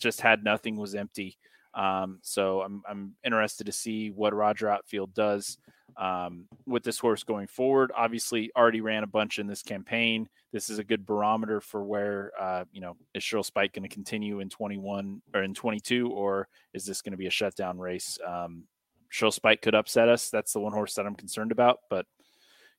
[0.00, 1.36] just had nothing, was empty.
[1.74, 5.58] Um, so I'm I'm interested to see what Roger Attfield does.
[5.98, 7.90] um, with this horse going forward.
[7.96, 10.28] Obviously, already ran a bunch in this campaign.
[10.52, 13.94] This is a good barometer for where uh, you know is Shirl's Speight going to
[13.94, 18.18] continue in 21 or in 22, or is this going to be a shutdown race?
[18.26, 18.64] Um,
[19.08, 20.30] Shirl's Speight could upset us.
[20.30, 21.78] That's the one horse that I'm concerned about.
[21.90, 22.06] But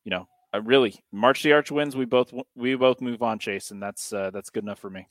[0.05, 1.95] you know, uh, really, March the Arch wins.
[1.95, 5.07] We both we both move on, Chase, and that's uh, that's good enough for me.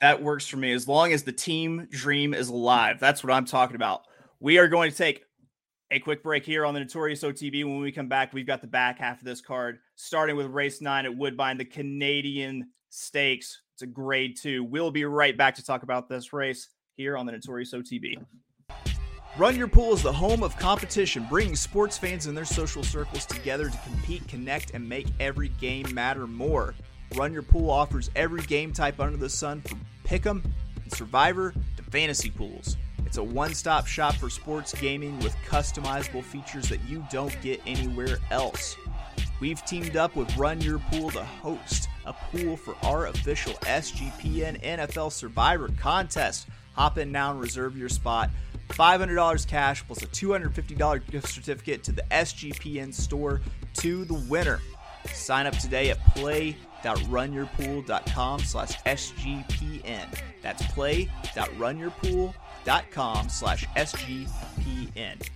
[0.00, 2.98] That works for me as long as the team dream is alive.
[2.98, 4.02] That's what I'm talking about.
[4.40, 5.24] We are going to take
[5.92, 7.64] a quick break here on the Notorious OTB.
[7.64, 10.80] When we come back, we've got the back half of this card, starting with race
[10.80, 13.60] nine at Woodbine, the Canadian Stakes.
[13.74, 14.64] It's a grade two.
[14.64, 18.16] We'll be right back to talk about this race here on the Notorious OTB.
[19.38, 23.24] Run Your Pool is the home of competition, bringing sports fans and their social circles
[23.24, 26.74] together to compete, connect, and make every game matter more.
[27.14, 30.44] Run Your Pool offers every game type under the sun from Pick'em
[30.82, 32.76] and Survivor to fantasy pools.
[33.06, 37.62] It's a one stop shop for sports gaming with customizable features that you don't get
[37.66, 38.76] anywhere else.
[39.40, 44.62] We've teamed up with Run Your Pool to host a pool for our official SGPN
[44.62, 46.48] NFL Survivor contest.
[46.74, 48.28] Hop in now and reserve your spot.
[48.72, 53.40] $500 cash plus a $250 gift certificate to the SGPN store
[53.74, 54.60] to the winner.
[55.12, 60.18] Sign up today at play.runyourpool.com slash SGPN.
[60.42, 65.28] That's play.runyourpool.com slash SGPN.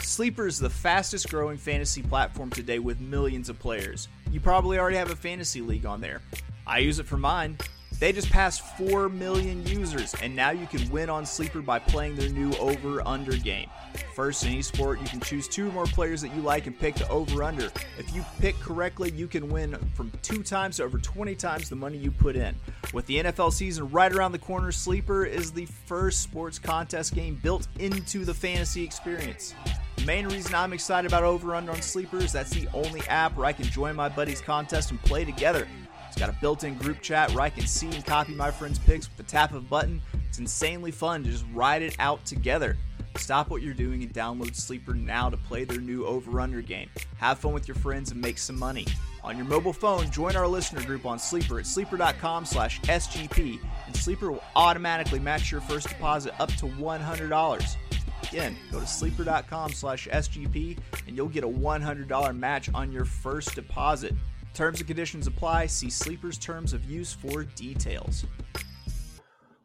[0.00, 4.08] Sleeper is the fastest growing fantasy platform today with millions of players.
[4.30, 6.20] You probably already have a fantasy league on there.
[6.66, 7.56] I use it for mine.
[8.02, 12.16] They just passed 4 million users, and now you can win on Sleeper by playing
[12.16, 13.70] their new over under game.
[14.16, 16.96] First, in esport, you can choose two or more players that you like and pick
[16.96, 17.70] the over under.
[17.98, 21.76] If you pick correctly, you can win from two times to over 20 times the
[21.76, 22.56] money you put in.
[22.92, 27.38] With the NFL season right around the corner, Sleeper is the first sports contest game
[27.40, 29.54] built into the fantasy experience.
[29.94, 33.36] The main reason I'm excited about Over Under on Sleeper is that's the only app
[33.36, 35.68] where I can join my buddies' contest and play together.
[36.12, 38.78] It's got a built in group chat where I can see and copy my friends'
[38.78, 39.98] picks with the tap of a button.
[40.28, 42.76] It's insanely fun to just ride it out together.
[43.16, 46.90] Stop what you're doing and download Sleeper now to play their new over under game.
[47.16, 48.86] Have fun with your friends and make some money.
[49.24, 53.96] On your mobile phone, join our listener group on Sleeper at sleeper.com slash SGP, and
[53.96, 57.76] Sleeper will automatically match your first deposit up to $100.
[58.24, 63.54] Again, go to sleeper.com slash SGP and you'll get a $100 match on your first
[63.54, 64.14] deposit.
[64.54, 65.66] Terms and conditions apply.
[65.66, 68.26] See Sleeper's terms of use for details.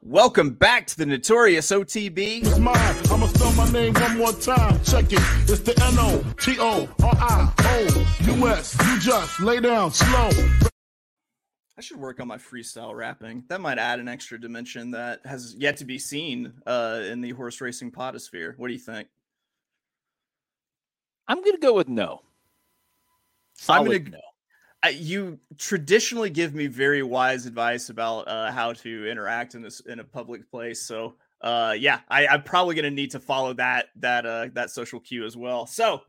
[0.02, 2.46] Welcome back to the Notorious OTB.
[2.46, 2.96] It's mine.
[3.12, 4.82] I'ma spell my name one more time.
[4.86, 5.20] Check it.
[5.50, 8.78] It's the N O T O R I O U S.
[8.88, 10.30] You just lay down slow.
[11.78, 13.44] I should work on my freestyle rapping.
[13.50, 17.32] That might add an extra dimension that has yet to be seen uh, in the
[17.32, 18.56] horse racing potosphere.
[18.58, 19.10] What do you think?
[21.28, 22.22] I'm gonna go with no.
[23.56, 24.27] Solid I'm gonna no
[24.94, 30.00] you traditionally give me very wise advice about uh, how to interact in this in
[30.00, 30.86] a public place.
[30.86, 34.72] So uh, yeah, I, am probably going to need to follow that that uh, that
[34.72, 35.68] social cue as well.
[35.68, 36.02] So,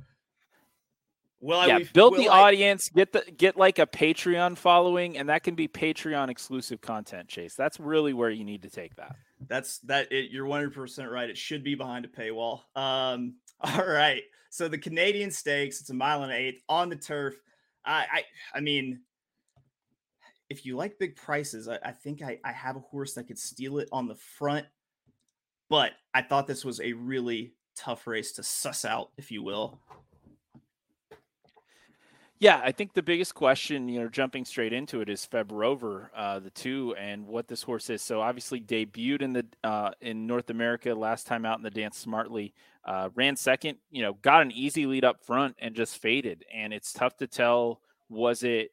[1.40, 5.28] well, yeah, I, build the I, audience, get the get like a Patreon following, and
[5.28, 7.28] that can be Patreon exclusive content.
[7.28, 9.16] Chase, that's really where you need to take that.
[9.46, 10.10] That's that.
[10.10, 11.28] It, you're 100 percent right.
[11.28, 12.60] It should be behind a paywall.
[12.74, 14.22] Um, all right.
[14.50, 17.34] So the Canadian Stakes, it's a mile and an eighth on the turf.
[17.88, 18.24] I, I,
[18.54, 19.00] I mean,
[20.50, 23.38] if you like big prices, I, I think I, I have a horse that could
[23.38, 24.66] steal it on the front.
[25.70, 29.80] But I thought this was a really tough race to suss out, if you will.
[32.40, 36.12] Yeah, I think the biggest question, you know, jumping straight into it, is Fev Rover,
[36.16, 38.00] uh, the two, and what this horse is.
[38.00, 41.98] So obviously debuted in the uh, in North America last time out in the dance
[41.98, 42.54] smartly,
[42.88, 46.42] uh, ran second, you know, got an easy lead up front and just faded.
[46.52, 47.80] And it's tough to tell.
[48.08, 48.70] Was it,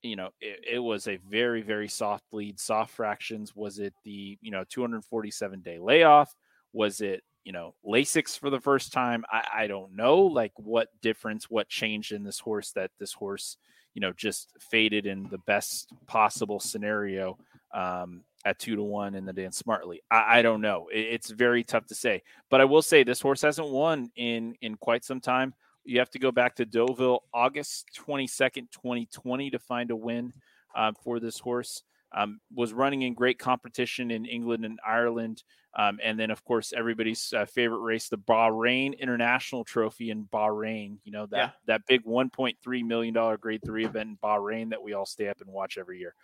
[0.00, 3.54] you know, it, it was a very very soft lead, soft fractions.
[3.54, 6.34] Was it the you know 247 day layoff?
[6.72, 9.24] Was it you know, Lasix for the first time.
[9.30, 13.56] I, I don't know like what difference, what changed in this horse that this horse,
[13.94, 17.38] you know, just faded in the best possible scenario
[17.74, 20.02] um, at two to one in the dance smartly.
[20.10, 20.88] I, I don't know.
[20.92, 24.54] It, it's very tough to say, but I will say this horse hasn't won in
[24.60, 25.54] in quite some time.
[25.84, 29.96] You have to go back to Deauville, August twenty second, twenty twenty, to find a
[29.96, 30.32] win
[30.74, 31.82] uh, for this horse.
[32.12, 35.44] Um, was running in great competition in England and Ireland.
[35.78, 40.96] Um, and then, of course, everybody's uh, favorite race, the Bahrain International Trophy in Bahrain.
[41.04, 41.50] You know that yeah.
[41.66, 45.40] that big 1.3 million dollar Grade Three event in Bahrain that we all stay up
[45.40, 46.14] and watch every year.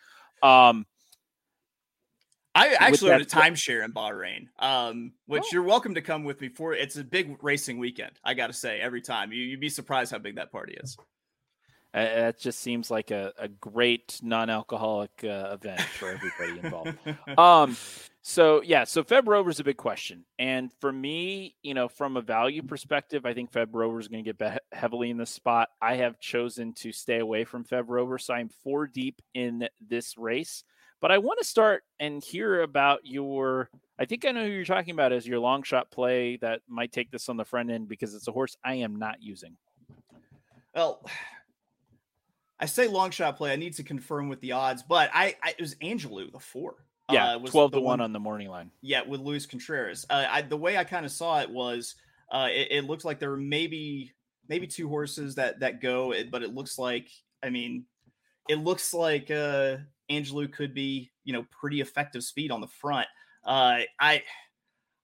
[0.43, 0.87] Um,
[2.57, 5.49] I actually own a timeshare in Bahrain, um, which oh.
[5.53, 6.73] you're welcome to come with me for.
[6.73, 8.13] It's a big racing weekend.
[8.25, 10.97] I got to say, every time you you'd be surprised how big that party is.
[11.93, 16.95] Uh, that just seems like a, a great non-alcoholic uh, event for everybody involved.
[17.39, 17.77] um,
[18.23, 22.17] so yeah, so Fev Rover is a big question, and for me, you know, from
[22.17, 25.27] a value perspective, I think Fev Rover is going to get be- heavily in the
[25.27, 25.69] spot.
[25.81, 30.17] I have chosen to stay away from Fev Rover, so I'm four deep in this
[30.17, 30.65] race.
[31.01, 33.71] But I want to start and hear about your.
[33.99, 36.93] I think I know who you're talking about as your long shot play that might
[36.93, 39.57] take this on the front end because it's a horse I am not using.
[40.75, 41.05] Well,
[42.61, 43.53] I say long shot play.
[43.53, 46.77] I need to confirm with the odds, but I, I it was Angelou the four.
[47.11, 48.71] Yeah, uh, twelve to one, on the morning line.
[48.81, 50.07] Yeah, with Luis Contreras.
[50.11, 51.95] Uh, I, the way I kind of saw it was,
[52.33, 54.13] uh, it, it looked like there were maybe
[54.49, 57.09] maybe two horses that that go, but it looks like
[57.43, 57.85] I mean,
[58.49, 59.77] it looks like uh
[60.11, 63.07] Angelou could be, you know, pretty effective speed on the front.
[63.45, 64.23] Uh, I,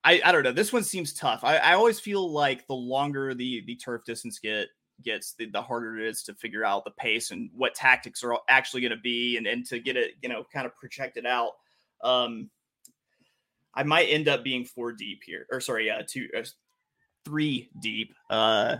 [0.04, 0.52] I, I don't know.
[0.52, 1.44] This one seems tough.
[1.44, 4.68] I, I always feel like the longer the the turf distance get
[5.02, 8.38] gets, the, the harder it is to figure out the pace and what tactics are
[8.48, 11.52] actually going to be, and and to get it, you know, kind of projected out.
[12.02, 12.50] Um,
[13.74, 16.42] I might end up being four deep here, or sorry, uh, two, uh,
[17.24, 18.14] three deep.
[18.28, 18.76] Uh,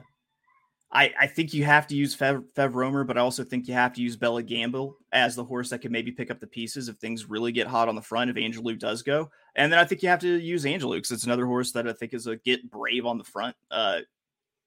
[0.94, 3.72] I, I think you have to use Fev, Fev Rover, but I also think you
[3.72, 6.88] have to use Bella Gamba as the horse that can maybe pick up the pieces
[6.88, 9.30] if things really get hot on the front, if Angelou does go.
[9.56, 11.94] And then I think you have to use Angelou because it's another horse that I
[11.94, 14.00] think is a get brave on the front, uh,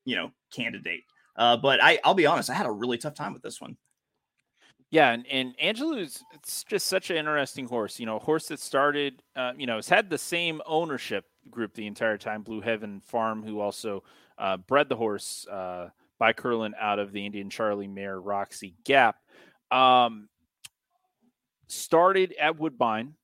[0.04, 1.04] you know, candidate.
[1.36, 3.78] Uh, but I, I'll be honest, I had a really tough time with this one.
[4.90, 8.00] Yeah, and, and Angelou's it's just such an interesting horse.
[8.00, 11.74] You know, a horse that started, uh, you know, has had the same ownership group
[11.74, 12.42] the entire time.
[12.42, 14.04] Blue Heaven Farm, who also
[14.40, 15.46] uh, bred the horse.
[15.48, 19.18] Uh, by Curlin out of the Indian Charlie Mare Roxy Gap.
[19.72, 20.30] Um,
[21.68, 23.16] started at Woodbine,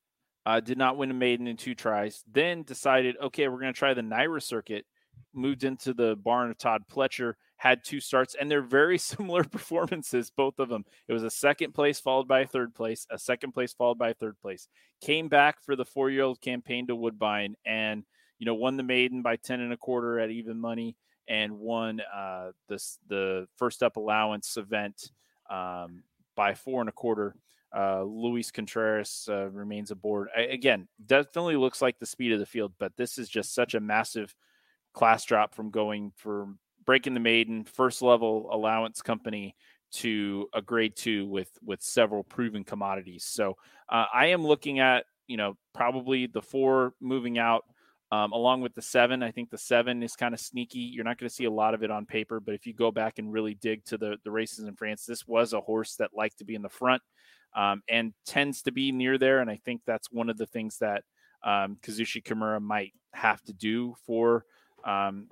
[0.46, 3.78] uh, did not win a maiden in two tries, then decided, okay, we're going to
[3.78, 4.86] try the NYRA circuit.
[5.34, 10.30] Moved into the barn of Todd Pletcher, had two starts, and they're very similar performances,
[10.30, 10.84] both of them.
[11.08, 14.10] It was a second place followed by a third place, a second place followed by
[14.10, 14.68] a third place.
[15.00, 18.04] Came back for the four year old campaign to Woodbine and,
[18.40, 22.02] you know, won the maiden by 10 and a quarter at even money and won
[22.14, 25.12] uh, this the first up allowance event
[25.50, 26.04] um,
[26.36, 27.36] by four and a quarter.
[27.76, 30.28] Uh, Luis Contreras uh, remains aboard.
[30.36, 33.76] I, again, definitely looks like the speed of the field, but this is just such
[33.76, 34.36] a massive
[34.94, 39.56] class drop from going from breaking the maiden first level allowance company
[39.92, 43.26] to a grade two with with several proven commodities.
[43.26, 43.56] So
[43.90, 47.64] uh, I am looking at you know probably the four moving out
[48.12, 49.24] um, along with the seven.
[49.24, 50.80] I think the seven is kind of sneaky.
[50.80, 52.92] You're not going to see a lot of it on paper, but if you go
[52.92, 56.12] back and really dig to the, the races in France, this was a horse that
[56.16, 57.02] liked to be in the front
[57.56, 59.40] um, and tends to be near there.
[59.40, 61.04] And I think that's one of the things that
[61.44, 64.46] um, Kazushi Kimura might have to do for
[64.84, 65.28] um,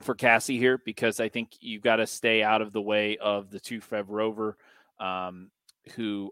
[0.00, 3.50] for Casse here because I think you've got to stay out of the way of
[3.50, 4.56] the two Fev Rover,
[5.00, 5.50] um,
[5.96, 6.30] who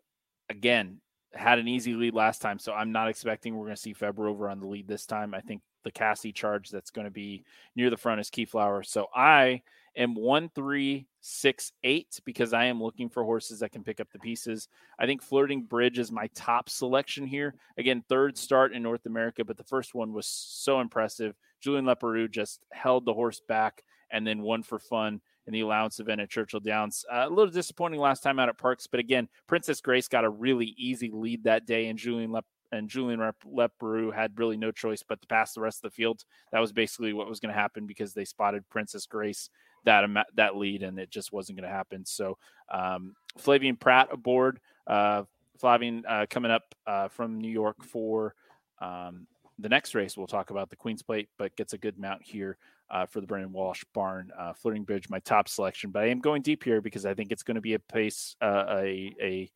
[0.48, 1.00] again
[1.36, 4.18] had an easy lead last time, so I'm not expecting we're going to see Fev
[4.18, 5.34] Rover on the lead this time.
[5.34, 7.44] I think the Casse charge that's going to be
[7.76, 8.84] near the front is Keyflower.
[8.84, 9.62] So I
[9.96, 14.10] am one three six eight because I am looking for horses that can pick up
[14.12, 14.68] the pieces.
[14.98, 17.54] I think Flirting Bridge is my top selection here.
[17.78, 21.34] Again, third start in North America, but the first one was so impressive.
[21.60, 26.00] Julien Leparoux just held the horse back and then won for fun in the allowance
[26.00, 27.04] event at Churchill Downs.
[27.10, 30.30] Uh, a little disappointing last time out at Parx, but again, Princess Grace got a
[30.30, 35.02] really easy lead that day, and Julian Lep- and Julien Leparoux had really no choice
[35.06, 36.24] but to pass the rest of the field.
[36.52, 39.50] That was basically what was going to happen because they spotted Princess Grace
[39.84, 40.04] that
[40.34, 42.04] that lead, and it just wasn't going to happen.
[42.04, 42.38] So
[42.72, 44.60] um, Flavien Prat aboard.
[44.86, 45.24] Uh,
[45.62, 48.34] Flavien uh, coming up uh, from New York for
[48.80, 49.26] um,
[49.58, 50.16] the next race.
[50.16, 52.58] We'll talk about the Queen's Plate, but gets a good mount here
[52.90, 54.30] uh, for the Brendan Walsh barn.
[54.38, 57.32] Uh, Flirting Bridge, my top selection, but I am going deep here because I think
[57.32, 59.50] it's going to be a pace, uh, a, a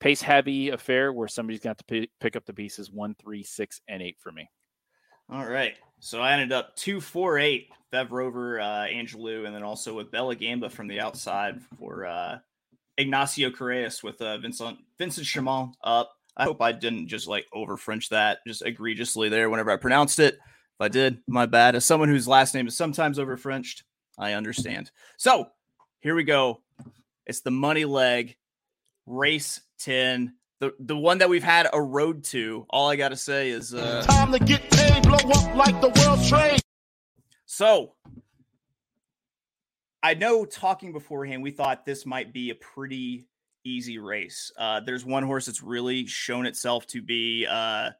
[0.00, 3.80] pace heavy affair where somebody's got to p- pick up the pieces one, three, six,
[3.88, 4.50] and eight for me.
[5.30, 5.74] All right.
[6.00, 10.10] So I ended up two, four, eight, Fev Rover, uh, Angelou, and then also with
[10.10, 12.38] Bella Gamba from the outside for uh,
[12.96, 16.12] Ignacio Correas with uh, Vincent Vincent Chamon up.
[16.36, 20.20] I hope I didn't just like over French that just egregiously there whenever I pronounced
[20.20, 20.38] it.
[20.80, 21.74] If I did, my bad.
[21.74, 23.84] As someone whose last name is sometimes over Frenched,
[24.18, 24.90] I understand.
[25.18, 25.48] So
[25.98, 26.62] here we go.
[27.26, 28.34] It's the money leg
[29.04, 30.32] race 10.
[30.58, 32.64] The, the one that we've had a road to.
[32.70, 36.26] All I gotta say is uh time to get paid, blow up like the world
[36.26, 36.62] trade.
[37.44, 37.92] So
[40.02, 43.28] I know talking beforehand, we thought this might be a pretty
[43.64, 44.50] easy race.
[44.56, 47.90] Uh, there's one horse that's really shown itself to be, uh,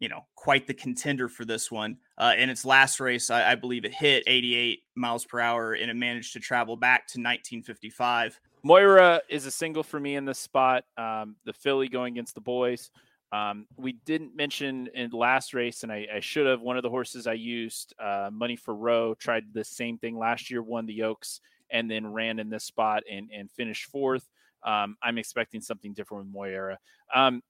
[0.00, 1.96] you know, quite the contender for this one.
[2.16, 5.90] Uh, in its last race, I, I, believe it hit 88 miles per hour and
[5.90, 8.38] it managed to travel back to 1955.
[8.62, 10.84] Moira is a single for me in this spot.
[10.96, 12.90] Um, the filly going against the boys.
[13.30, 16.62] Um, we didn't mention in last race, and I, I should have.
[16.62, 20.50] One of the horses I used, uh, Money for Row, tried the same thing last
[20.50, 21.40] year, won the Oaks,
[21.70, 24.26] and then ran in this spot and, and finished fourth.
[24.64, 26.78] Um, I'm expecting something different with Moira.
[27.14, 27.42] Um,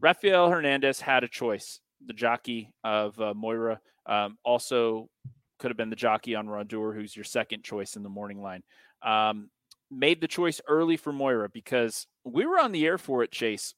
[0.00, 1.80] Rafael Hernandez had a choice.
[2.04, 5.08] The jockey of uh, Moira um, also
[5.58, 8.62] could have been the jockey on Rondure, who's your second choice in the morning line.
[9.02, 9.50] Um,
[9.90, 13.74] made the choice early for Moira because we were on the air for it, Chase.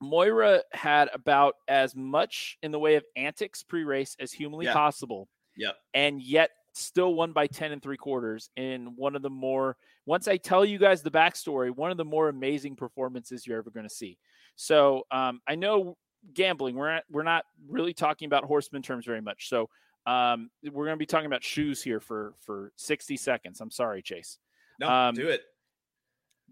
[0.00, 4.74] Moira had about as much in the way of antics pre-race as humanly yeah.
[4.74, 5.28] possible.
[5.56, 5.76] Yep.
[5.94, 10.28] And yet still won by 10 and three quarters in one of the more once
[10.28, 13.88] i tell you guys the backstory one of the more amazing performances you're ever going
[13.88, 14.18] to see
[14.56, 15.96] so um, i know
[16.34, 19.68] gambling we're not, we're not really talking about horseman terms very much so
[20.06, 24.02] um, we're going to be talking about shoes here for for 60 seconds i'm sorry
[24.02, 24.38] chase
[24.80, 25.42] no um, do it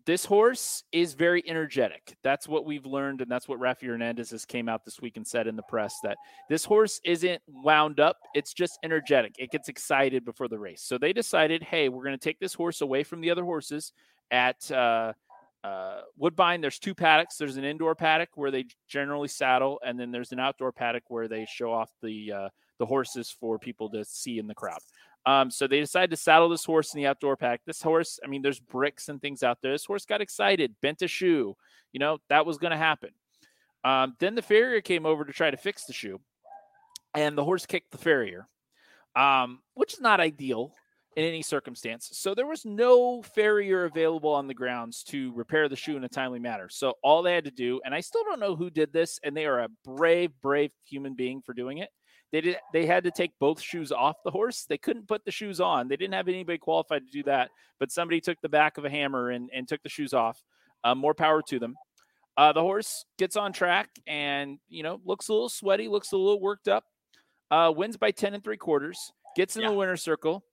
[0.06, 2.16] this horse is very energetic.
[2.22, 5.26] That's what we've learned, and that's what Rafi Hernandez has came out this week and
[5.26, 9.34] said in the press that this horse isn't wound up; it's just energetic.
[9.38, 10.82] It gets excited before the race.
[10.82, 13.92] So they decided, hey, we're going to take this horse away from the other horses
[14.30, 15.14] at uh,
[15.64, 16.60] uh, Woodbine.
[16.60, 17.36] There's two paddocks.
[17.36, 21.26] There's an indoor paddock where they generally saddle, and then there's an outdoor paddock where
[21.26, 22.48] they show off the uh,
[22.78, 24.80] the horses for people to see in the crowd.
[25.26, 27.62] Um, so they decided to saddle this horse in the outdoor pack.
[27.64, 29.72] This horse, I mean, there's bricks and things out there.
[29.72, 31.56] This horse got excited, bent a shoe.
[31.92, 33.10] You know, that was going to happen.
[33.84, 36.20] Um, then the farrier came over to try to fix the shoe,
[37.14, 38.48] and the horse kicked the farrier,
[39.16, 40.74] um, which is not ideal
[41.16, 42.10] in any circumstance.
[42.12, 46.08] So there was no farrier available on the grounds to repair the shoe in a
[46.08, 46.68] timely manner.
[46.68, 49.36] So all they had to do, and I still don't know who did this, and
[49.36, 51.90] they are a brave, brave human being for doing it.
[52.32, 52.56] They did.
[52.72, 54.66] They had to take both shoes off the horse.
[54.68, 55.86] They couldn't put the shoes on.
[55.86, 57.50] They didn't have anybody qualified to do that.
[57.78, 60.42] But somebody took the back of a hammer and, and took the shoes off.
[60.82, 61.76] Uh, more power to them.
[62.36, 66.16] Uh, the horse gets on track and you know looks a little sweaty, looks a
[66.16, 66.82] little worked up.
[67.52, 69.12] Uh, wins by ten and three quarters.
[69.36, 69.68] Gets in yeah.
[69.68, 70.44] the winner's circle.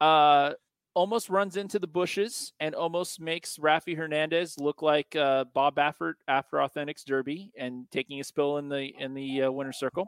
[0.00, 0.52] Uh,
[0.94, 6.14] almost runs into the bushes and almost makes Rafi Hernandez look like uh, Bob Baffert
[6.26, 10.06] after Authentics Derby and taking a spill in the in the uh, winner's circle.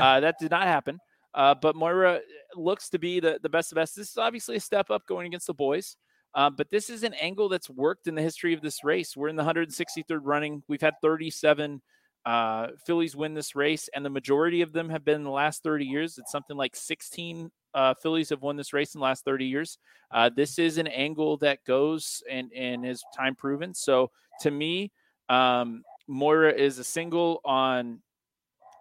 [0.00, 0.98] Uh, that did not happen.
[1.34, 2.20] Uh, but Moira
[2.54, 3.94] looks to be the, the best of best.
[3.94, 5.96] This is obviously a step up going against the boys.
[6.34, 9.16] Uh, but this is an angle that's worked in the history of this race.
[9.16, 10.62] We're in the 163rd running.
[10.68, 11.80] We've had 37
[12.26, 15.62] uh, fillies win this race, and the majority of them have been in the last
[15.62, 16.18] 30 years.
[16.18, 19.78] It's something like 16 uh, fillies have won this race in the last 30 years.
[20.10, 23.72] Uh, this is an angle that goes and, and is time proven.
[23.74, 24.10] So
[24.40, 24.90] to me,
[25.28, 28.00] um, Moira is a single on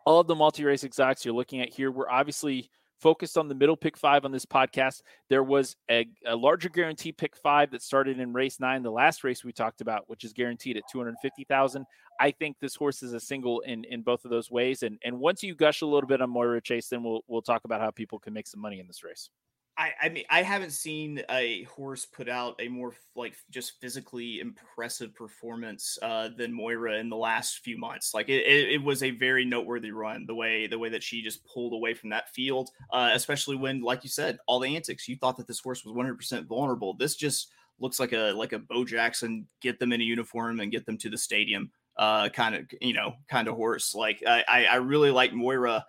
[0.06, 1.92] all of the multi-race exotics you're looking at here.
[1.92, 2.72] We're obviously
[3.06, 5.04] focused on the middle pick five on this podcast.
[5.30, 9.24] There was a, a, larger guarantee pick five that started in race nine, the last
[9.24, 11.86] race we talked about, which is guaranteed at 250,000.
[12.20, 14.82] I think this horse is a single in, in both of those ways.
[14.82, 17.66] And, and once you gush a little bit on Moira Chase, then we'll, we'll talk
[17.66, 19.30] about how people can make some money in this race.
[19.78, 24.40] I, I mean, I haven't seen a horse put out a more like just physically
[24.40, 28.14] impressive performance uh, than Moira in the last few months.
[28.14, 30.26] Like it, it, it, was a very noteworthy run.
[30.28, 33.82] The way the way that she just pulled away from that field, uh, especially when,
[33.82, 35.10] like you said, all the antics.
[35.10, 36.94] You thought that this horse was 100 percent vulnerable.
[36.94, 40.72] This just looks like a like a Bo Jackson, get them in a uniform and
[40.72, 43.94] get them to the stadium, uh, kind of you know kind of horse.
[43.94, 45.86] Like I I really like Moira.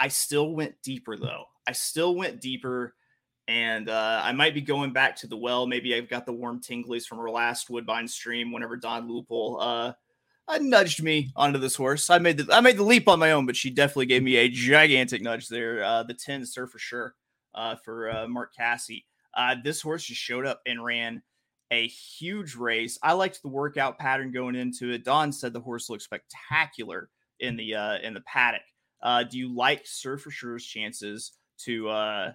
[0.00, 1.44] I still went deeper though.
[1.70, 2.96] I still went deeper
[3.46, 5.68] and uh, I might be going back to the well.
[5.68, 9.92] Maybe I've got the warm tinglies from our last Woodbine stream whenever Dawn Lupul uh,
[10.48, 12.10] uh, nudged me onto this horse.
[12.10, 14.34] I made the I made the leap on my own, but she definitely gave me
[14.34, 15.84] a gigantic nudge there.
[15.84, 17.14] Uh, the 10 for Sure
[17.54, 19.04] uh, for uh, Mark Casse.
[19.36, 21.22] Uh, this horse just showed up and ran
[21.70, 22.98] a huge race.
[23.00, 25.04] I liked the workout pattern going into it.
[25.04, 28.62] Dawn said the horse looked spectacular in the uh, in the paddock.
[29.30, 31.30] Do you like Sir for Sure's chances
[31.64, 32.32] to uh,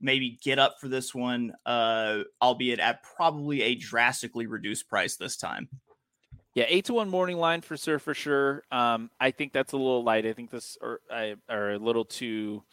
[0.00, 5.36] maybe get up for this one, uh, albeit at probably a drastically reduced price this
[5.36, 5.68] time.
[6.54, 8.64] Yeah, eight to one morning line for Sir for sure.
[8.72, 10.26] Um, I think that's a little light.
[10.26, 12.64] I think this or I are a little too,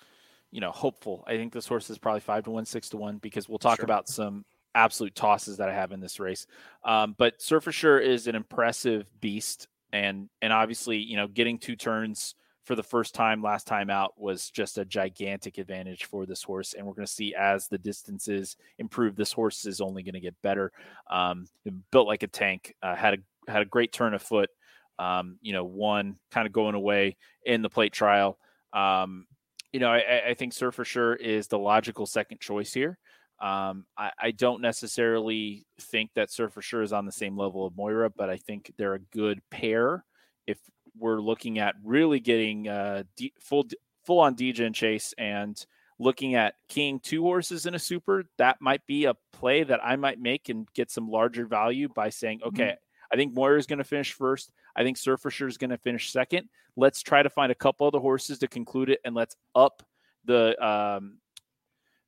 [0.51, 1.23] you know, hopeful.
[1.27, 3.77] I think this horse is probably five to one, six to one because we'll talk
[3.77, 3.85] sure.
[3.85, 4.43] about some
[4.73, 6.47] absolute tosses that I have in this race.
[6.83, 11.59] Um, but Sir for sure is an impressive beast, and and obviously, you know, getting
[11.59, 12.33] two turns
[12.65, 16.73] for the first time last time out was just a gigantic advantage for this horse.
[16.73, 20.19] And we're going to see as the distances improve, this horse is only going to
[20.19, 20.71] get better.
[21.09, 21.47] Um,
[21.91, 24.49] built like a tank, uh, had a had a great turn of foot.
[24.97, 28.39] Um, you know, one kind of going away in the plate trial.
[28.73, 29.27] Um,
[29.71, 32.97] you know, I, I think Sir for Sure is the logical second choice here.
[33.39, 37.65] Um, I, I, don't necessarily think that Sir for Sure is on the same level
[37.65, 40.05] of Moira, but I think they're a good pair
[40.47, 40.57] if
[40.97, 43.65] we're looking at really getting uh, D, full
[44.05, 45.63] full on DJ and Chase and
[45.99, 49.95] looking at keying two horses in a super, that might be a play that I
[49.95, 52.49] might make and get some larger value by saying, mm-hmm.
[52.49, 53.13] okay, mm-hmm.
[53.13, 54.51] I think Moira is going to finish first.
[54.75, 56.49] I think Sir for Sure is going to finish second.
[56.75, 59.83] Let's try to find a couple other horses to conclude it, and let's up
[60.25, 61.19] the um,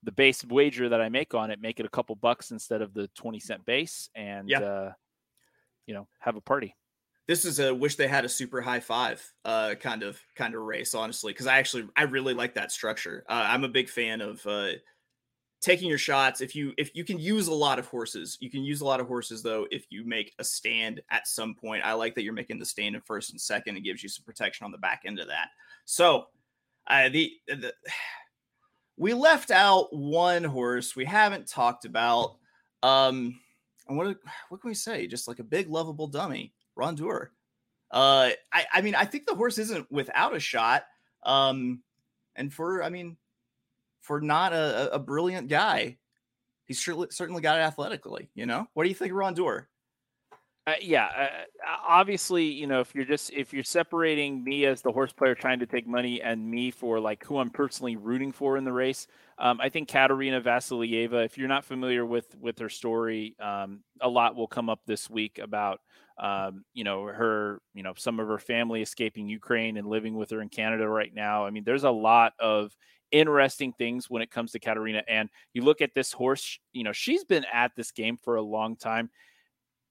[0.04, 2.94] the base wager that I make on it, make it a couple bucks instead of
[2.94, 4.60] the twenty cent base, and yeah.
[4.60, 4.92] uh,
[5.86, 6.76] you know, have a party
[7.28, 10.62] this is a wish they had a super high five uh, kind of kind of
[10.62, 13.26] race honestly because i actually i really like that structure.
[13.30, 14.72] Uh, i'm a big fan of uh,
[15.60, 16.42] taking your shots.
[16.42, 19.00] If you if you can use a lot of horses you can use a lot
[19.00, 21.84] of horses though if you make a stand at some point.
[21.86, 24.26] I like that you're making the stand in first and second it gives you some
[24.26, 25.50] protection on the back end of that.
[25.86, 26.28] So
[26.88, 27.74] uh, the, the
[28.98, 32.36] we left out one horse we haven't talked about.
[32.84, 33.40] Um
[33.88, 34.18] and what
[34.50, 35.08] what can we say?
[35.08, 37.30] Just like a big lovable dummy Rondure.
[37.92, 40.84] Uh, I, I mean, I think the horse isn't without a shot.
[41.24, 41.82] Um,
[42.36, 43.18] and for, I mean,
[44.02, 45.98] for not a, a brilliant guy,
[46.66, 48.30] he's certainly, certainly got it athletically.
[48.36, 49.66] You know, what do you think of Rondure?
[50.68, 54.92] Uh, yeah, uh, obviously, you know, if you're just if you're separating me as the
[54.92, 58.58] horse player trying to take money and me for like who I'm personally rooting for
[58.58, 59.08] in the race,
[59.38, 61.24] um, I think Katerina Vassilieva.
[61.24, 65.10] If you're not familiar with with her story, um, a lot will come up this
[65.10, 65.80] week about
[66.20, 70.32] um, you know her, you know, some of her family escaping Ukraine and living with
[70.32, 71.46] her in Canada right now.
[71.46, 72.76] I mean, there's a lot of
[73.12, 75.04] interesting things when it comes to Katerina.
[75.08, 78.42] And you look at this horse, you know, she's been at this game for a
[78.42, 79.10] long time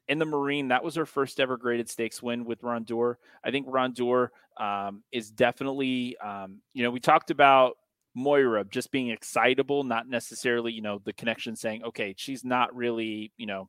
[0.09, 3.17] in the Marine, that was her first ever graded stakes win with Rondure.
[3.43, 7.77] I think Rondure um, is definitely, um, you know, we talked about
[8.15, 13.33] Moira just being excitable, not necessarily, you know, the connection saying, okay, she's not really,
[13.37, 13.69] you know,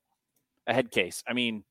[0.68, 1.24] a head case.
[1.28, 1.64] I mean,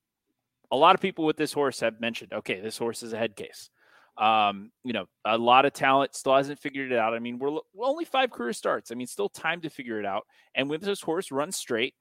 [0.71, 3.37] a lot of people with this horse have mentioned, okay, this horse is a head
[3.37, 3.71] case.
[4.19, 7.15] Um, you know, a lot of talent still hasn't figured it out.
[7.15, 8.91] I mean, we're, we're only five career starts.
[8.91, 10.25] I mean, still time to figure it out.
[10.55, 11.95] And with this horse runs straight,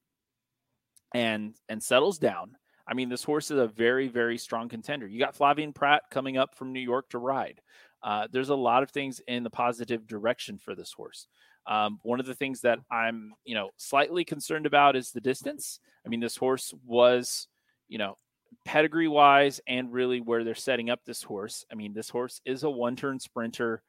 [1.13, 2.57] and and settles down.
[2.87, 5.07] I mean, this horse is a very, very strong contender.
[5.07, 7.61] You got Flavien Prat coming up from New York to ride.
[8.03, 11.27] Uh, there's a lot of things in the positive direction for this horse.
[11.65, 15.79] Um, one of the things that I'm, you know, slightly concerned about is the distance.
[16.05, 17.47] I mean, this horse was,
[17.87, 18.17] you know,
[18.63, 21.65] pedigree wise and really where they're setting up this horse.
[21.71, 23.83] I mean, this horse is a one turn sprinter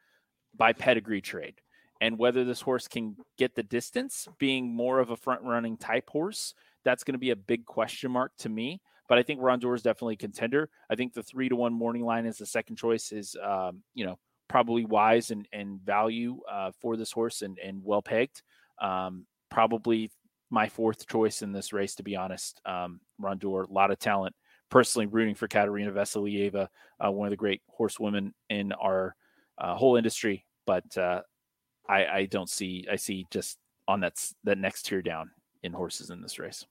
[0.56, 1.60] by pedigree trade.
[2.00, 6.10] And whether this horse can get the distance, being more of a front running type
[6.10, 6.54] horse,
[6.84, 8.80] that's going to be a big question mark to me.
[9.08, 10.68] But I think Rondure is definitely a contender.
[10.90, 14.04] I think the three to one morning line as the second choice is, um, you
[14.04, 18.42] know, probably wise and, and value uh, for this horse and, and well pegged.
[18.80, 20.10] Um, probably
[20.50, 22.60] my fourth choice in this race, to be honest.
[22.64, 24.34] Um, Rondure, a lot of talent.
[24.70, 26.68] Personally, rooting for Katerina Vassilieva,
[27.04, 29.14] uh, one of the great horsewomen in our
[29.58, 30.44] uh, whole industry.
[30.66, 31.22] But uh,
[31.88, 32.86] I, I don't see.
[32.90, 33.58] I see just
[33.88, 34.14] on that
[34.44, 35.30] that next tier down
[35.62, 36.64] in horses in this race.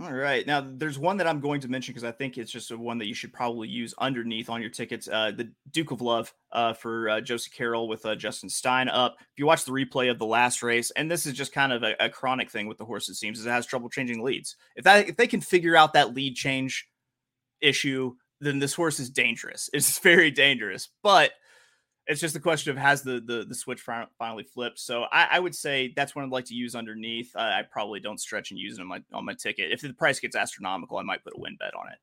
[0.00, 0.44] All right.
[0.44, 2.98] Now, there's one that I'm going to mention because I think it's just a one
[2.98, 5.08] that you should probably use underneath on your tickets.
[5.08, 9.14] Uh, the Duke of Love uh, for uh, Josie Carroll with Justin Stein up.
[9.20, 11.84] If you watch the replay of the last race, and this is just kind of
[11.84, 14.56] a, a chronic thing with the horse, it seems, is it has trouble changing leads.
[14.74, 16.88] If that if they can figure out that lead change
[17.64, 19.70] issue, then this horse is dangerous.
[19.72, 20.88] It's very dangerous.
[21.02, 21.32] But
[22.06, 23.80] it's just a question of has the the, the switch
[24.18, 24.78] finally flipped.
[24.78, 27.34] So I, I, would say that's one I'd like to use underneath.
[27.34, 29.72] I probably don't stretch and use it on my on my ticket.
[29.72, 31.98] If the price gets astronomical, I might put a win bet on it.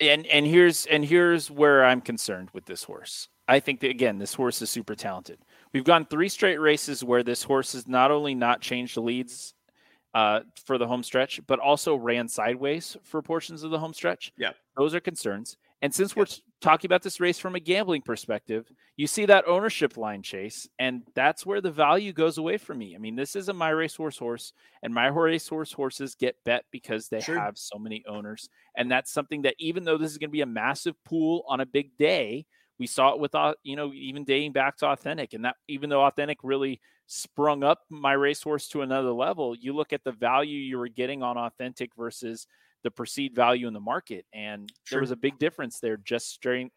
[0.00, 3.28] And and here's and here's where I'm concerned with this horse.
[3.46, 5.38] I think that again, this horse is super talented.
[5.72, 9.54] We've gone three straight races where this horse has not only not changed leads
[10.14, 14.32] uh, for the home stretch, but also ran sideways for portions of the home stretch.
[14.36, 15.56] Yeah, those are concerns.
[15.80, 16.26] And since we're
[16.60, 21.02] talking about this race from a gambling perspective, you see that ownership line chase, and
[21.14, 22.96] that's where the value goes away from me.
[22.96, 24.52] I mean, this is a my racehorse horse,
[24.82, 27.38] and my horse racehorse horses get bet because they sure.
[27.38, 28.48] have so many owners.
[28.76, 31.60] And that's something that even though this is going to be a massive pool on
[31.60, 32.46] a big day,
[32.78, 35.90] we saw it with uh, you know even dating back to authentic and that even
[35.90, 40.58] though authentic really sprung up my racehorse to another level you look at the value
[40.58, 42.46] you were getting on authentic versus
[42.84, 44.24] the perceived value in the market.
[44.32, 44.96] And sure.
[44.96, 46.70] there was a big difference there just straight,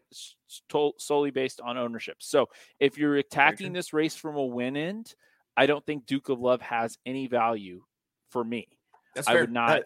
[0.97, 2.17] solely based on ownership.
[2.19, 5.13] So if you're attacking this race from a win end,
[5.55, 7.83] I don't think Duke of Love has any value
[8.29, 8.67] for me.
[9.15, 9.83] That's I would not.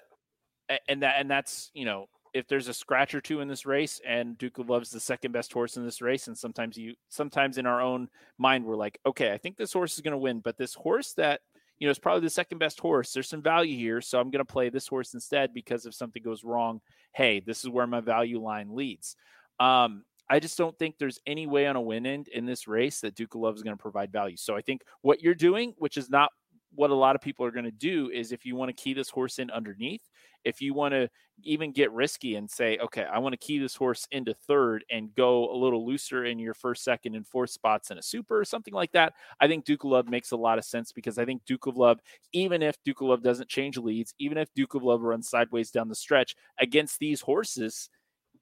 [0.69, 0.81] That...
[0.87, 4.01] and that and that's you know if there's a scratch or two in this race
[4.05, 7.57] and Duke of Love's the second best horse in this race, and sometimes you sometimes
[7.57, 10.41] in our own mind we're like, okay, I think this horse is going to win,
[10.41, 11.39] but this horse that
[11.79, 13.13] you know is probably the second best horse.
[13.13, 16.21] There's some value here, so I'm going to play this horse instead because if something
[16.21, 16.81] goes wrong,
[17.13, 19.15] hey, this is where my value line leads.
[19.61, 22.99] Um, I just don't think there's any way on a win end in this race
[22.99, 24.36] that Duke of Love is going to provide value.
[24.36, 26.31] So I think what you're doing, which is not
[26.76, 28.93] what a lot of people are going to do, is if you want to key
[28.93, 30.01] this horse in underneath,
[30.43, 31.09] if you want to
[31.43, 35.13] even get risky and say, okay, I want to key this horse into third and
[35.15, 38.45] go a little looser in your first, second, and fourth spots in a super or
[38.45, 41.26] something like that, I think Duke of Love makes a lot of sense because I
[41.26, 41.99] think Duke of Love,
[42.32, 45.71] even if Duke of Love doesn't change leads, even if Duke of Love runs sideways
[45.71, 47.89] down the stretch against these horses,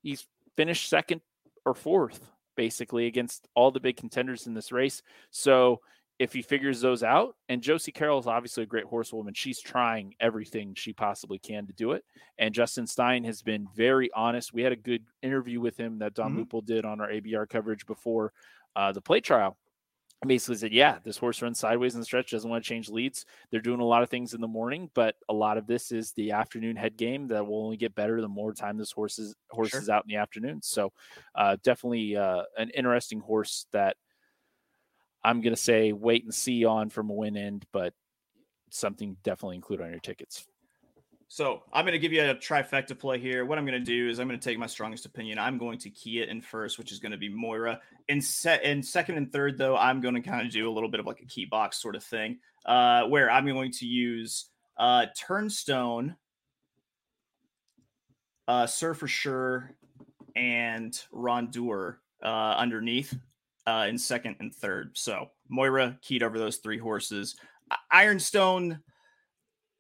[0.02, 0.28] he's
[0.58, 1.22] finished second
[1.66, 5.02] or fourth basically against all the big contenders in this race.
[5.32, 5.80] So
[6.24, 10.16] if he figures those out, and Josie Carroll is obviously a great horsewoman, she's trying
[10.22, 12.06] everything she possibly can to do it.
[12.40, 14.54] And Justin Stein has been very honest.
[14.54, 17.50] We had a good interview with him that Dawn mm hmm did on our ABR
[17.50, 18.32] coverage before
[18.76, 19.58] uh, the play trial.
[20.26, 23.26] Basically said, yeah, this horse runs sideways in the stretch, doesn't want to change leads.
[23.52, 26.14] They're doing a lot of things in the morning, but a lot of this is
[26.14, 29.36] the afternoon head game that will only get better the more time this horse is
[29.50, 29.82] horse sure.
[29.82, 30.62] is out in the afternoon.
[30.62, 30.94] So,
[31.36, 33.98] uh, definitely uh, an interesting horse that
[35.24, 37.94] I'm going to say wait and see on from a win end, but
[38.70, 40.46] something definitely include on your tickets.
[41.30, 43.44] So I'm going to give you a trifecta play here.
[43.44, 45.40] What I'm going to do is I'm going to take my strongest opinion.
[45.40, 47.80] I'm going to key it in first, which is going to be Moira.
[48.08, 50.90] In set in second and third, though, I'm going to kind of do a little
[50.90, 54.46] bit of like a key box sort of thing, uh, where I'm going to use
[54.78, 56.16] uh, Turnstone,
[58.48, 59.72] uh, Sir for Sure,
[60.36, 63.18] and Rondure uh, underneath
[63.66, 64.92] uh, in second and third.
[64.98, 67.36] So Moira keyed over those three horses.
[67.92, 68.80] Ironstone,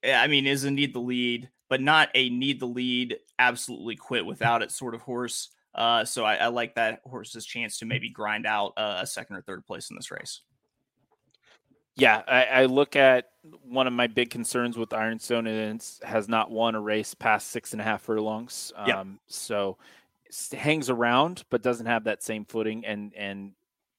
[0.04, 3.96] eh, I mean, is a need the lead, but not a need the lead, absolutely
[3.96, 5.50] quit without it sort of horse.
[5.76, 9.38] Uh, so I, I, like that horse's chance to maybe grind out uh, a second
[9.38, 10.42] or third place in this race.
[11.96, 13.30] Yeah, I, I, look at
[13.64, 17.72] one of my big concerns with Ironstone is has not won a race past six
[17.72, 18.72] and a half furlongs.
[18.76, 19.06] Um, yep.
[19.28, 19.78] So
[20.52, 22.86] hangs around, but doesn't have that same footing.
[22.86, 23.52] And and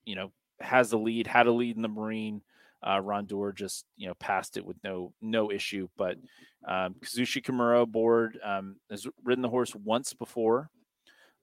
[0.04, 2.42] you know, has the lead, had a lead in the Marine.
[2.82, 5.88] Uh, Rondure just you know passed it with no no issue.
[5.96, 6.16] But
[6.66, 10.68] um, Kazushi Kimura aboard um, has ridden the horse once before,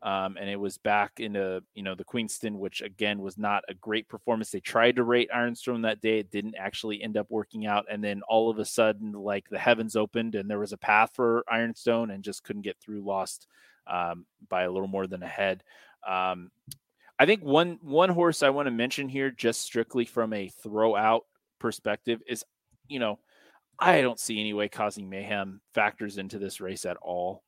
[0.03, 3.64] um, and it was back in into you know the Queenston, which again was not
[3.68, 4.51] a great performance.
[4.51, 7.86] They tried to rate Ironstone that day; it didn't actually end up working out.
[7.89, 11.12] And then all of a sudden, like the heavens opened, and there was a path
[11.16, 13.01] for Ironstone, and just couldn't get through.
[13.01, 13.47] Lost
[13.88, 15.64] um, by a little more than a head.
[17.22, 20.95] I think one one horse I want to mention here, just strictly from a throw
[20.95, 21.26] out
[21.59, 22.43] perspective, is
[22.88, 23.19] you know
[23.78, 27.43] I don't see any way causing mayhem factors into this race at all.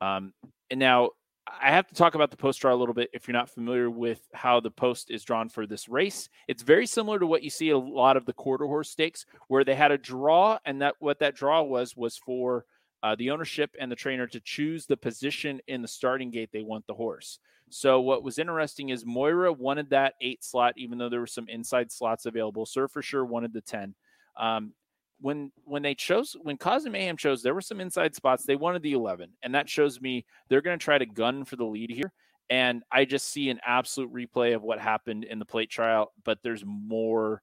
[0.00, 0.32] Um,
[0.72, 1.10] and now
[1.46, 3.10] I have to talk about the post draw a little bit.
[3.12, 6.88] If you're not familiar with how the post is drawn for this race, it's very
[6.88, 9.92] similar to what you see a lot of the quarter horse stakes, where they had
[9.92, 12.64] a draw, and that what that draw was was for
[13.04, 16.62] uh, the ownership and the trainer to choose the position in the starting gate they
[16.62, 17.38] want the horse.
[17.72, 21.48] So what was interesting is Moira wanted that eight slot, even though there were some
[21.48, 22.66] inside slots available.
[22.66, 23.94] Sir for Sure wanted the ten.
[24.36, 24.74] Um,
[25.20, 28.44] when when they chose when Cause and Mayhem chose, there were some inside spots.
[28.44, 31.56] They wanted the eleven, and that shows me they're going to try to gun for
[31.56, 32.12] the lead here.
[32.50, 36.38] And I just see an absolute replay of what happened in the plate trial, but
[36.42, 37.40] there's more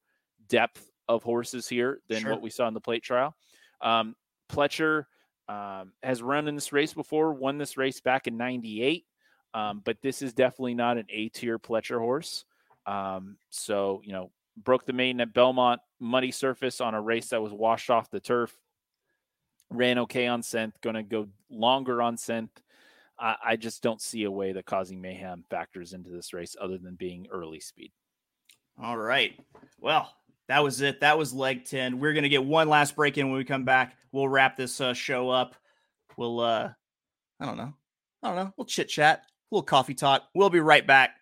[0.47, 2.31] depth of horses here than sure.
[2.31, 3.35] what we saw in the plate trial.
[3.81, 4.15] Um,
[4.51, 5.05] Pletcher
[5.47, 9.05] um, has run in this race before, won this race back in '98.
[9.53, 12.45] Um, but this is definitely not an A tier Pletcher horse.
[12.85, 17.41] Um, so, you know, broke the maiden at Belmont, muddy surface on a race that
[17.41, 18.55] was washed off the turf.
[19.71, 22.49] Ran okay on scent, going to go longer on scent.
[23.17, 26.77] I, I just don't see a way that causing mayhem factors into this race other
[26.77, 27.91] than being early speed.
[28.81, 29.33] All right.
[29.79, 30.11] Well,
[30.47, 31.01] that was it.
[31.01, 31.99] That was leg 10.
[31.99, 33.95] We're going to get one last break in when we come back.
[34.11, 35.55] We'll wrap this uh, show up.
[36.17, 36.71] We'll, uh,
[37.39, 37.73] I don't know.
[38.23, 38.53] I don't know.
[38.57, 40.23] We'll chit chat little coffee talk.
[40.35, 41.15] We'll be right back.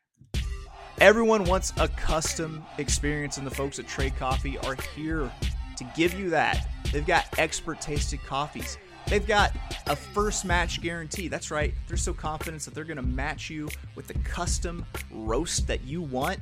[0.99, 5.31] Everyone wants a custom experience, and the folks at Trade Coffee are here
[5.77, 6.67] to give you that.
[6.91, 8.77] They've got expert tasted coffees.
[9.07, 9.55] They've got
[9.85, 11.27] a first match guarantee.
[11.27, 11.73] That's right.
[11.87, 16.01] They're so confident that they're going to match you with the custom roast that you
[16.01, 16.39] want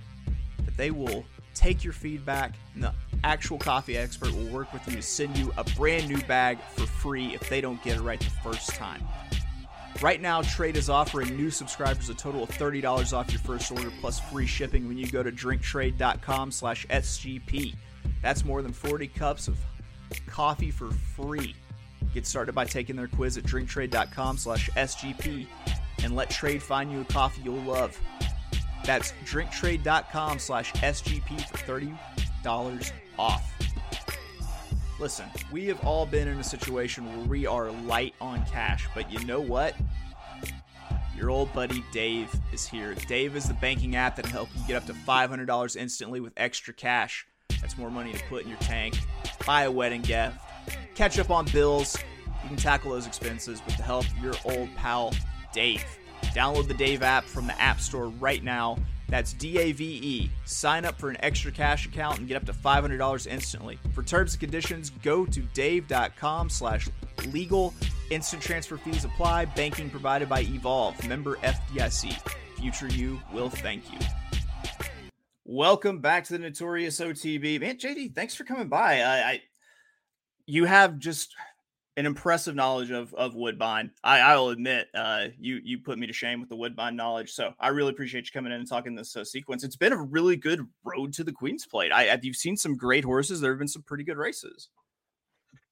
[0.63, 4.95] that they will take your feedback and the actual coffee expert will work with you
[4.95, 8.19] to send you a brand new bag for free if they don't get it right
[8.19, 9.01] the first time.
[10.01, 13.91] Right now, Trade is offering new subscribers a total of $30 off your first order
[14.01, 17.75] plus free shipping when you go to drinktrade.com slash SGP.
[18.21, 19.57] That's more than 40 cups of
[20.27, 21.55] coffee for free.
[22.13, 25.47] Get started by taking their quiz at drinktrade.com slash SGP
[26.03, 27.97] and let Trade find you a coffee you'll love.
[28.85, 33.51] That's drinktrade.com slash SGP for $30 off.
[34.97, 39.11] Listen, we have all been in a situation where we are light on cash, but
[39.11, 39.75] you know what?
[41.17, 42.95] Your old buddy Dave is here.
[43.07, 46.73] Dave is the banking app that helps you get up to $500 instantly with extra
[46.73, 47.27] cash.
[47.59, 48.97] That's more money to put in your tank,
[49.45, 50.37] buy a wedding gift,
[50.93, 51.97] catch up on bills.
[52.43, 55.13] You can tackle those expenses with the help of your old pal
[55.51, 55.83] Dave.
[56.27, 58.77] Download the Dave app from the App Store right now
[59.09, 60.31] that's D A V E.
[60.45, 63.79] Sign up for an extra cash account and get up to $500 instantly.
[63.93, 66.89] For terms and conditions, go to dave.com slash
[67.27, 67.73] legal.
[68.09, 69.45] Instant transfer fees apply.
[69.45, 71.07] Banking provided by Evolve.
[71.07, 72.17] Member FDIC.
[72.57, 73.99] Future you will thank you.
[75.45, 77.61] Welcome back to the Notorious OTB.
[77.61, 79.01] Man, JD, thanks for coming by.
[79.01, 79.41] I, I
[80.47, 81.35] you have just
[81.97, 83.91] an impressive knowledge of of Woodbine.
[84.03, 87.31] I, I'll admit, uh, you you put me to shame with the Woodbine knowledge.
[87.31, 89.63] So I really appreciate you coming in and talking this uh, sequence.
[89.63, 91.91] It's been a really good road to the Queen's Plate.
[91.91, 93.41] I, I you've seen some great horses.
[93.41, 94.69] There have been some pretty good races.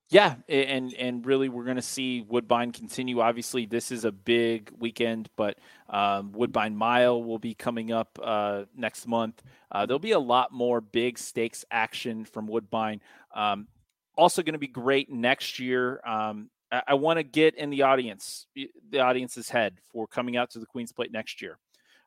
[0.10, 3.20] Yeah, and and really, we're going to see Woodbine continue.
[3.20, 5.58] Obviously, this is a big weekend, but
[5.90, 9.42] um, Woodbine Mile will be coming up uh, next month.
[9.72, 13.02] Uh, there'll be a lot more big stakes action from Woodbine.
[13.34, 13.68] Um,
[14.16, 16.02] also going to be great next year.
[16.06, 20.52] Um, I, I want to get in the audience, the audience's head for coming out
[20.52, 21.58] to the Queen's Plate next year.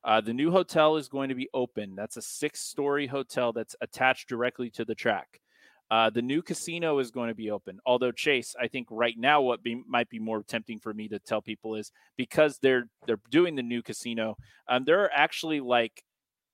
[0.04, 1.96] Uh, the new hotel is going to be open.
[1.96, 5.40] That's a six story hotel that's attached directly to the track.
[5.90, 7.78] Uh, the new casino is going to be open.
[7.86, 11.18] Although Chase, I think right now what be, might be more tempting for me to
[11.20, 14.36] tell people is because they're they're doing the new casino.
[14.68, 16.02] Um, there are actually like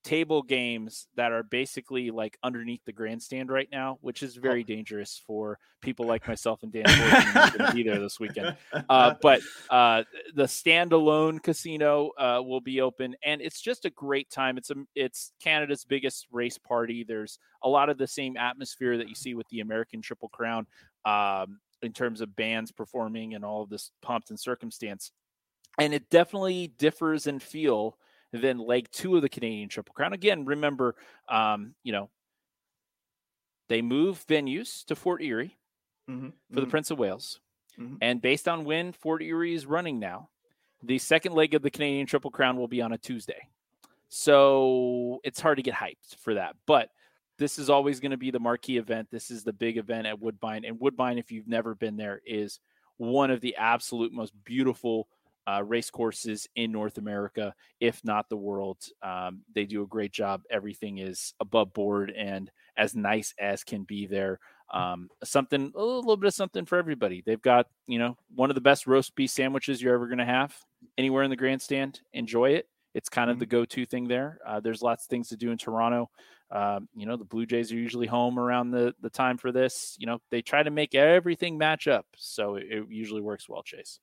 [0.02, 4.66] table games that are basically like underneath the grandstand right now, which is very oh.
[4.66, 8.56] dangerous for people like myself and Dan to be there this weekend.
[8.88, 9.40] Uh, but
[9.70, 10.02] uh,
[10.34, 14.58] the standalone casino uh, will be open, and it's just a great time.
[14.58, 17.04] It's a it's Canada's biggest race party.
[17.04, 20.66] There's a lot of the same atmosphere that you see with the American Triple Crown
[21.04, 25.12] um, in terms of bands performing and all of this pomp and circumstance.
[25.78, 27.96] And it definitely differs in feel
[28.32, 30.12] than leg two of the Canadian Triple Crown.
[30.12, 30.94] Again, remember,
[31.28, 32.08] um, you know,
[33.68, 35.56] they move venues to Fort Erie
[36.08, 36.26] mm-hmm.
[36.26, 36.60] for mm-hmm.
[36.60, 37.40] the Prince of Wales.
[37.78, 37.96] Mm-hmm.
[38.00, 40.28] And based on when Fort Erie is running now,
[40.82, 43.48] the second leg of the Canadian Triple Crown will be on a Tuesday.
[44.08, 46.56] So it's hard to get hyped for that.
[46.66, 46.90] But
[47.38, 49.08] this is always going to be the marquee event.
[49.10, 50.64] This is the big event at Woodbine.
[50.64, 52.60] And Woodbine, if you've never been there, is
[52.98, 55.08] one of the absolute most beautiful
[55.46, 58.78] uh, race courses in North America, if not the world.
[59.02, 60.42] Um, they do a great job.
[60.50, 64.38] Everything is above board and as nice as can be there.
[64.72, 67.22] Um, something, a little bit of something for everybody.
[67.24, 70.24] They've got, you know, one of the best roast beef sandwiches you're ever going to
[70.24, 70.56] have
[70.96, 72.00] anywhere in the grandstand.
[72.14, 72.68] Enjoy it.
[72.94, 73.40] It's kind of mm-hmm.
[73.40, 74.38] the go-to thing there.
[74.46, 76.10] Uh, there's lots of things to do in Toronto.
[76.50, 79.96] Um, you know, the Blue Jays are usually home around the the time for this.
[79.98, 83.62] You know, they try to make everything match up, so it, it usually works well.
[83.62, 84.00] Chase.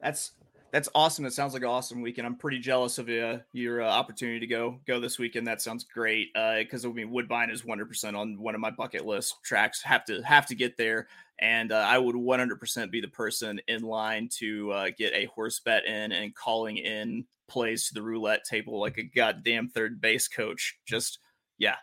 [0.00, 0.32] That's
[0.72, 1.26] that's awesome.
[1.26, 2.26] It sounds like an awesome weekend.
[2.26, 5.46] I'm pretty jealous of uh, your uh, opportunity to go go this weekend.
[5.46, 6.32] That sounds great.
[6.32, 9.82] Because uh, I mean, Woodbine is 100 percent on one of my bucket list tracks.
[9.82, 11.08] Have to have to get there,
[11.38, 15.26] and uh, I would 100 percent be the person in line to uh, get a
[15.26, 20.00] horse bet in and calling in plays to the roulette table like a goddamn third
[20.00, 20.78] base coach.
[20.86, 21.18] Just
[21.58, 21.76] yeah,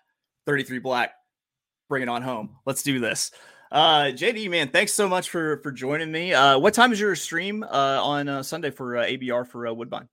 [0.47, 1.13] 33 black.
[1.89, 2.55] Bring it on home.
[2.65, 3.31] Let's do this.
[3.71, 6.33] Uh, JD, man, thanks so much for for joining me.
[6.33, 9.73] Uh, what time is your stream uh, on uh, Sunday for uh, ABR for uh,
[9.73, 10.09] Woodbine?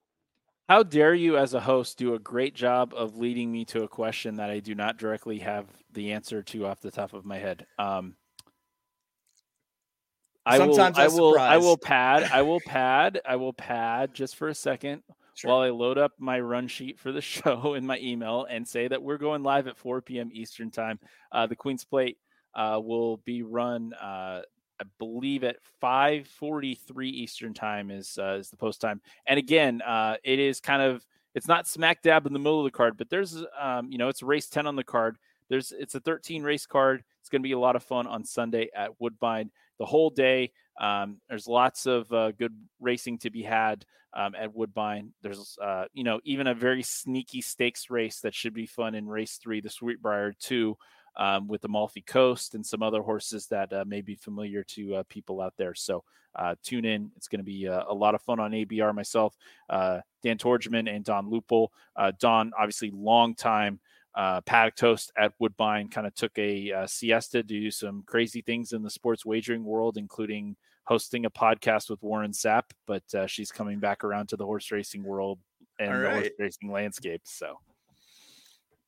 [0.68, 3.88] How dare you, as a host, do a great job of leading me to a
[3.88, 7.38] question that I do not directly have the answer to off the top of my
[7.38, 7.66] head.
[7.78, 8.16] Um,
[10.44, 14.36] I Sometimes will, I will, I will pad, I will pad, I will pad just
[14.36, 15.02] for a second
[15.34, 15.50] sure.
[15.50, 18.86] while I load up my run sheet for the show in my email and say
[18.86, 20.30] that we're going live at 4 p.m.
[20.32, 20.98] Eastern time.
[21.32, 22.18] Uh, the Queen's Plate
[22.56, 24.42] uh, will be run, uh,
[24.80, 29.00] I believe, at 5:43 Eastern time is uh, is the post time.
[29.26, 32.64] And again, uh, it is kind of it's not smack dab in the middle of
[32.64, 35.18] the card, but there's um, you know it's race 10 on the card.
[35.48, 37.04] There's it's a 13 race card.
[37.20, 40.52] It's going to be a lot of fun on Sunday at Woodbine the whole day.
[40.80, 43.84] Um, there's lots of uh, good racing to be had
[44.14, 45.12] um, at Woodbine.
[45.22, 49.06] There's, uh, you know, even a very sneaky stakes race that should be fun in
[49.06, 50.76] race three, the Sweetbriar two,
[51.16, 55.02] um, with Amalfi Coast and some other horses that uh, may be familiar to uh,
[55.08, 55.74] people out there.
[55.74, 56.04] So
[56.34, 57.10] uh, tune in.
[57.16, 58.94] It's going to be a, a, lot of fun on ABR.
[58.94, 59.34] Myself,
[59.70, 61.68] uh, Dan Tordjman, and Dawn Lupul.
[61.96, 63.80] Uh, Dawn, obviously, long time.
[64.14, 68.72] Uh, paddock toast at Woodbine kind of took a siesta to do some crazy things
[68.72, 72.62] in the sports wagering world, including hosting a podcast with Warren Sapp.
[72.86, 75.38] But she's coming back around to the horse racing world
[75.78, 76.00] and right.
[76.00, 77.22] the horse racing landscape.
[77.24, 77.58] So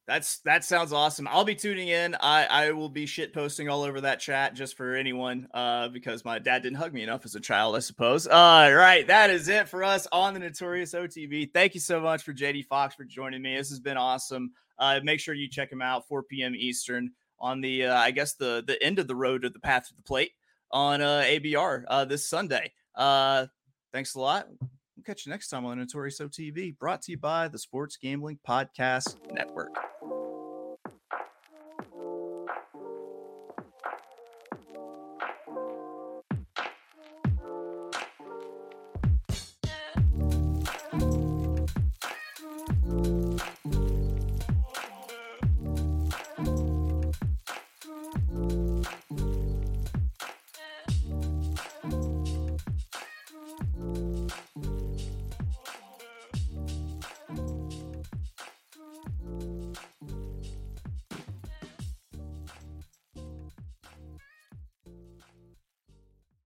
[0.08, 1.28] that's that sounds awesome.
[1.28, 2.16] I'll be tuning in.
[2.18, 6.24] I I will be shit posting all over that chat just for anyone uh because
[6.24, 8.26] my dad didn't hug me enough as a child, I suppose.
[8.26, 11.52] All right, that is it for us on the Notorious OTB.
[11.52, 13.54] Thank you so much for JD Fox for joining me.
[13.54, 14.52] This has been awesome.
[14.78, 16.54] Uh make sure you check him out 4 p.m.
[16.56, 19.88] Eastern on the uh, I guess the the end of the road to the path
[19.88, 20.32] to the plate
[20.70, 22.72] on uh ABR uh this Sunday.
[22.94, 23.44] Uh
[23.92, 24.48] thanks a lot.
[24.96, 28.38] We'll catch you next time on Notorious OTB, brought to you by the Sports Gambling
[28.48, 29.68] Podcast Network.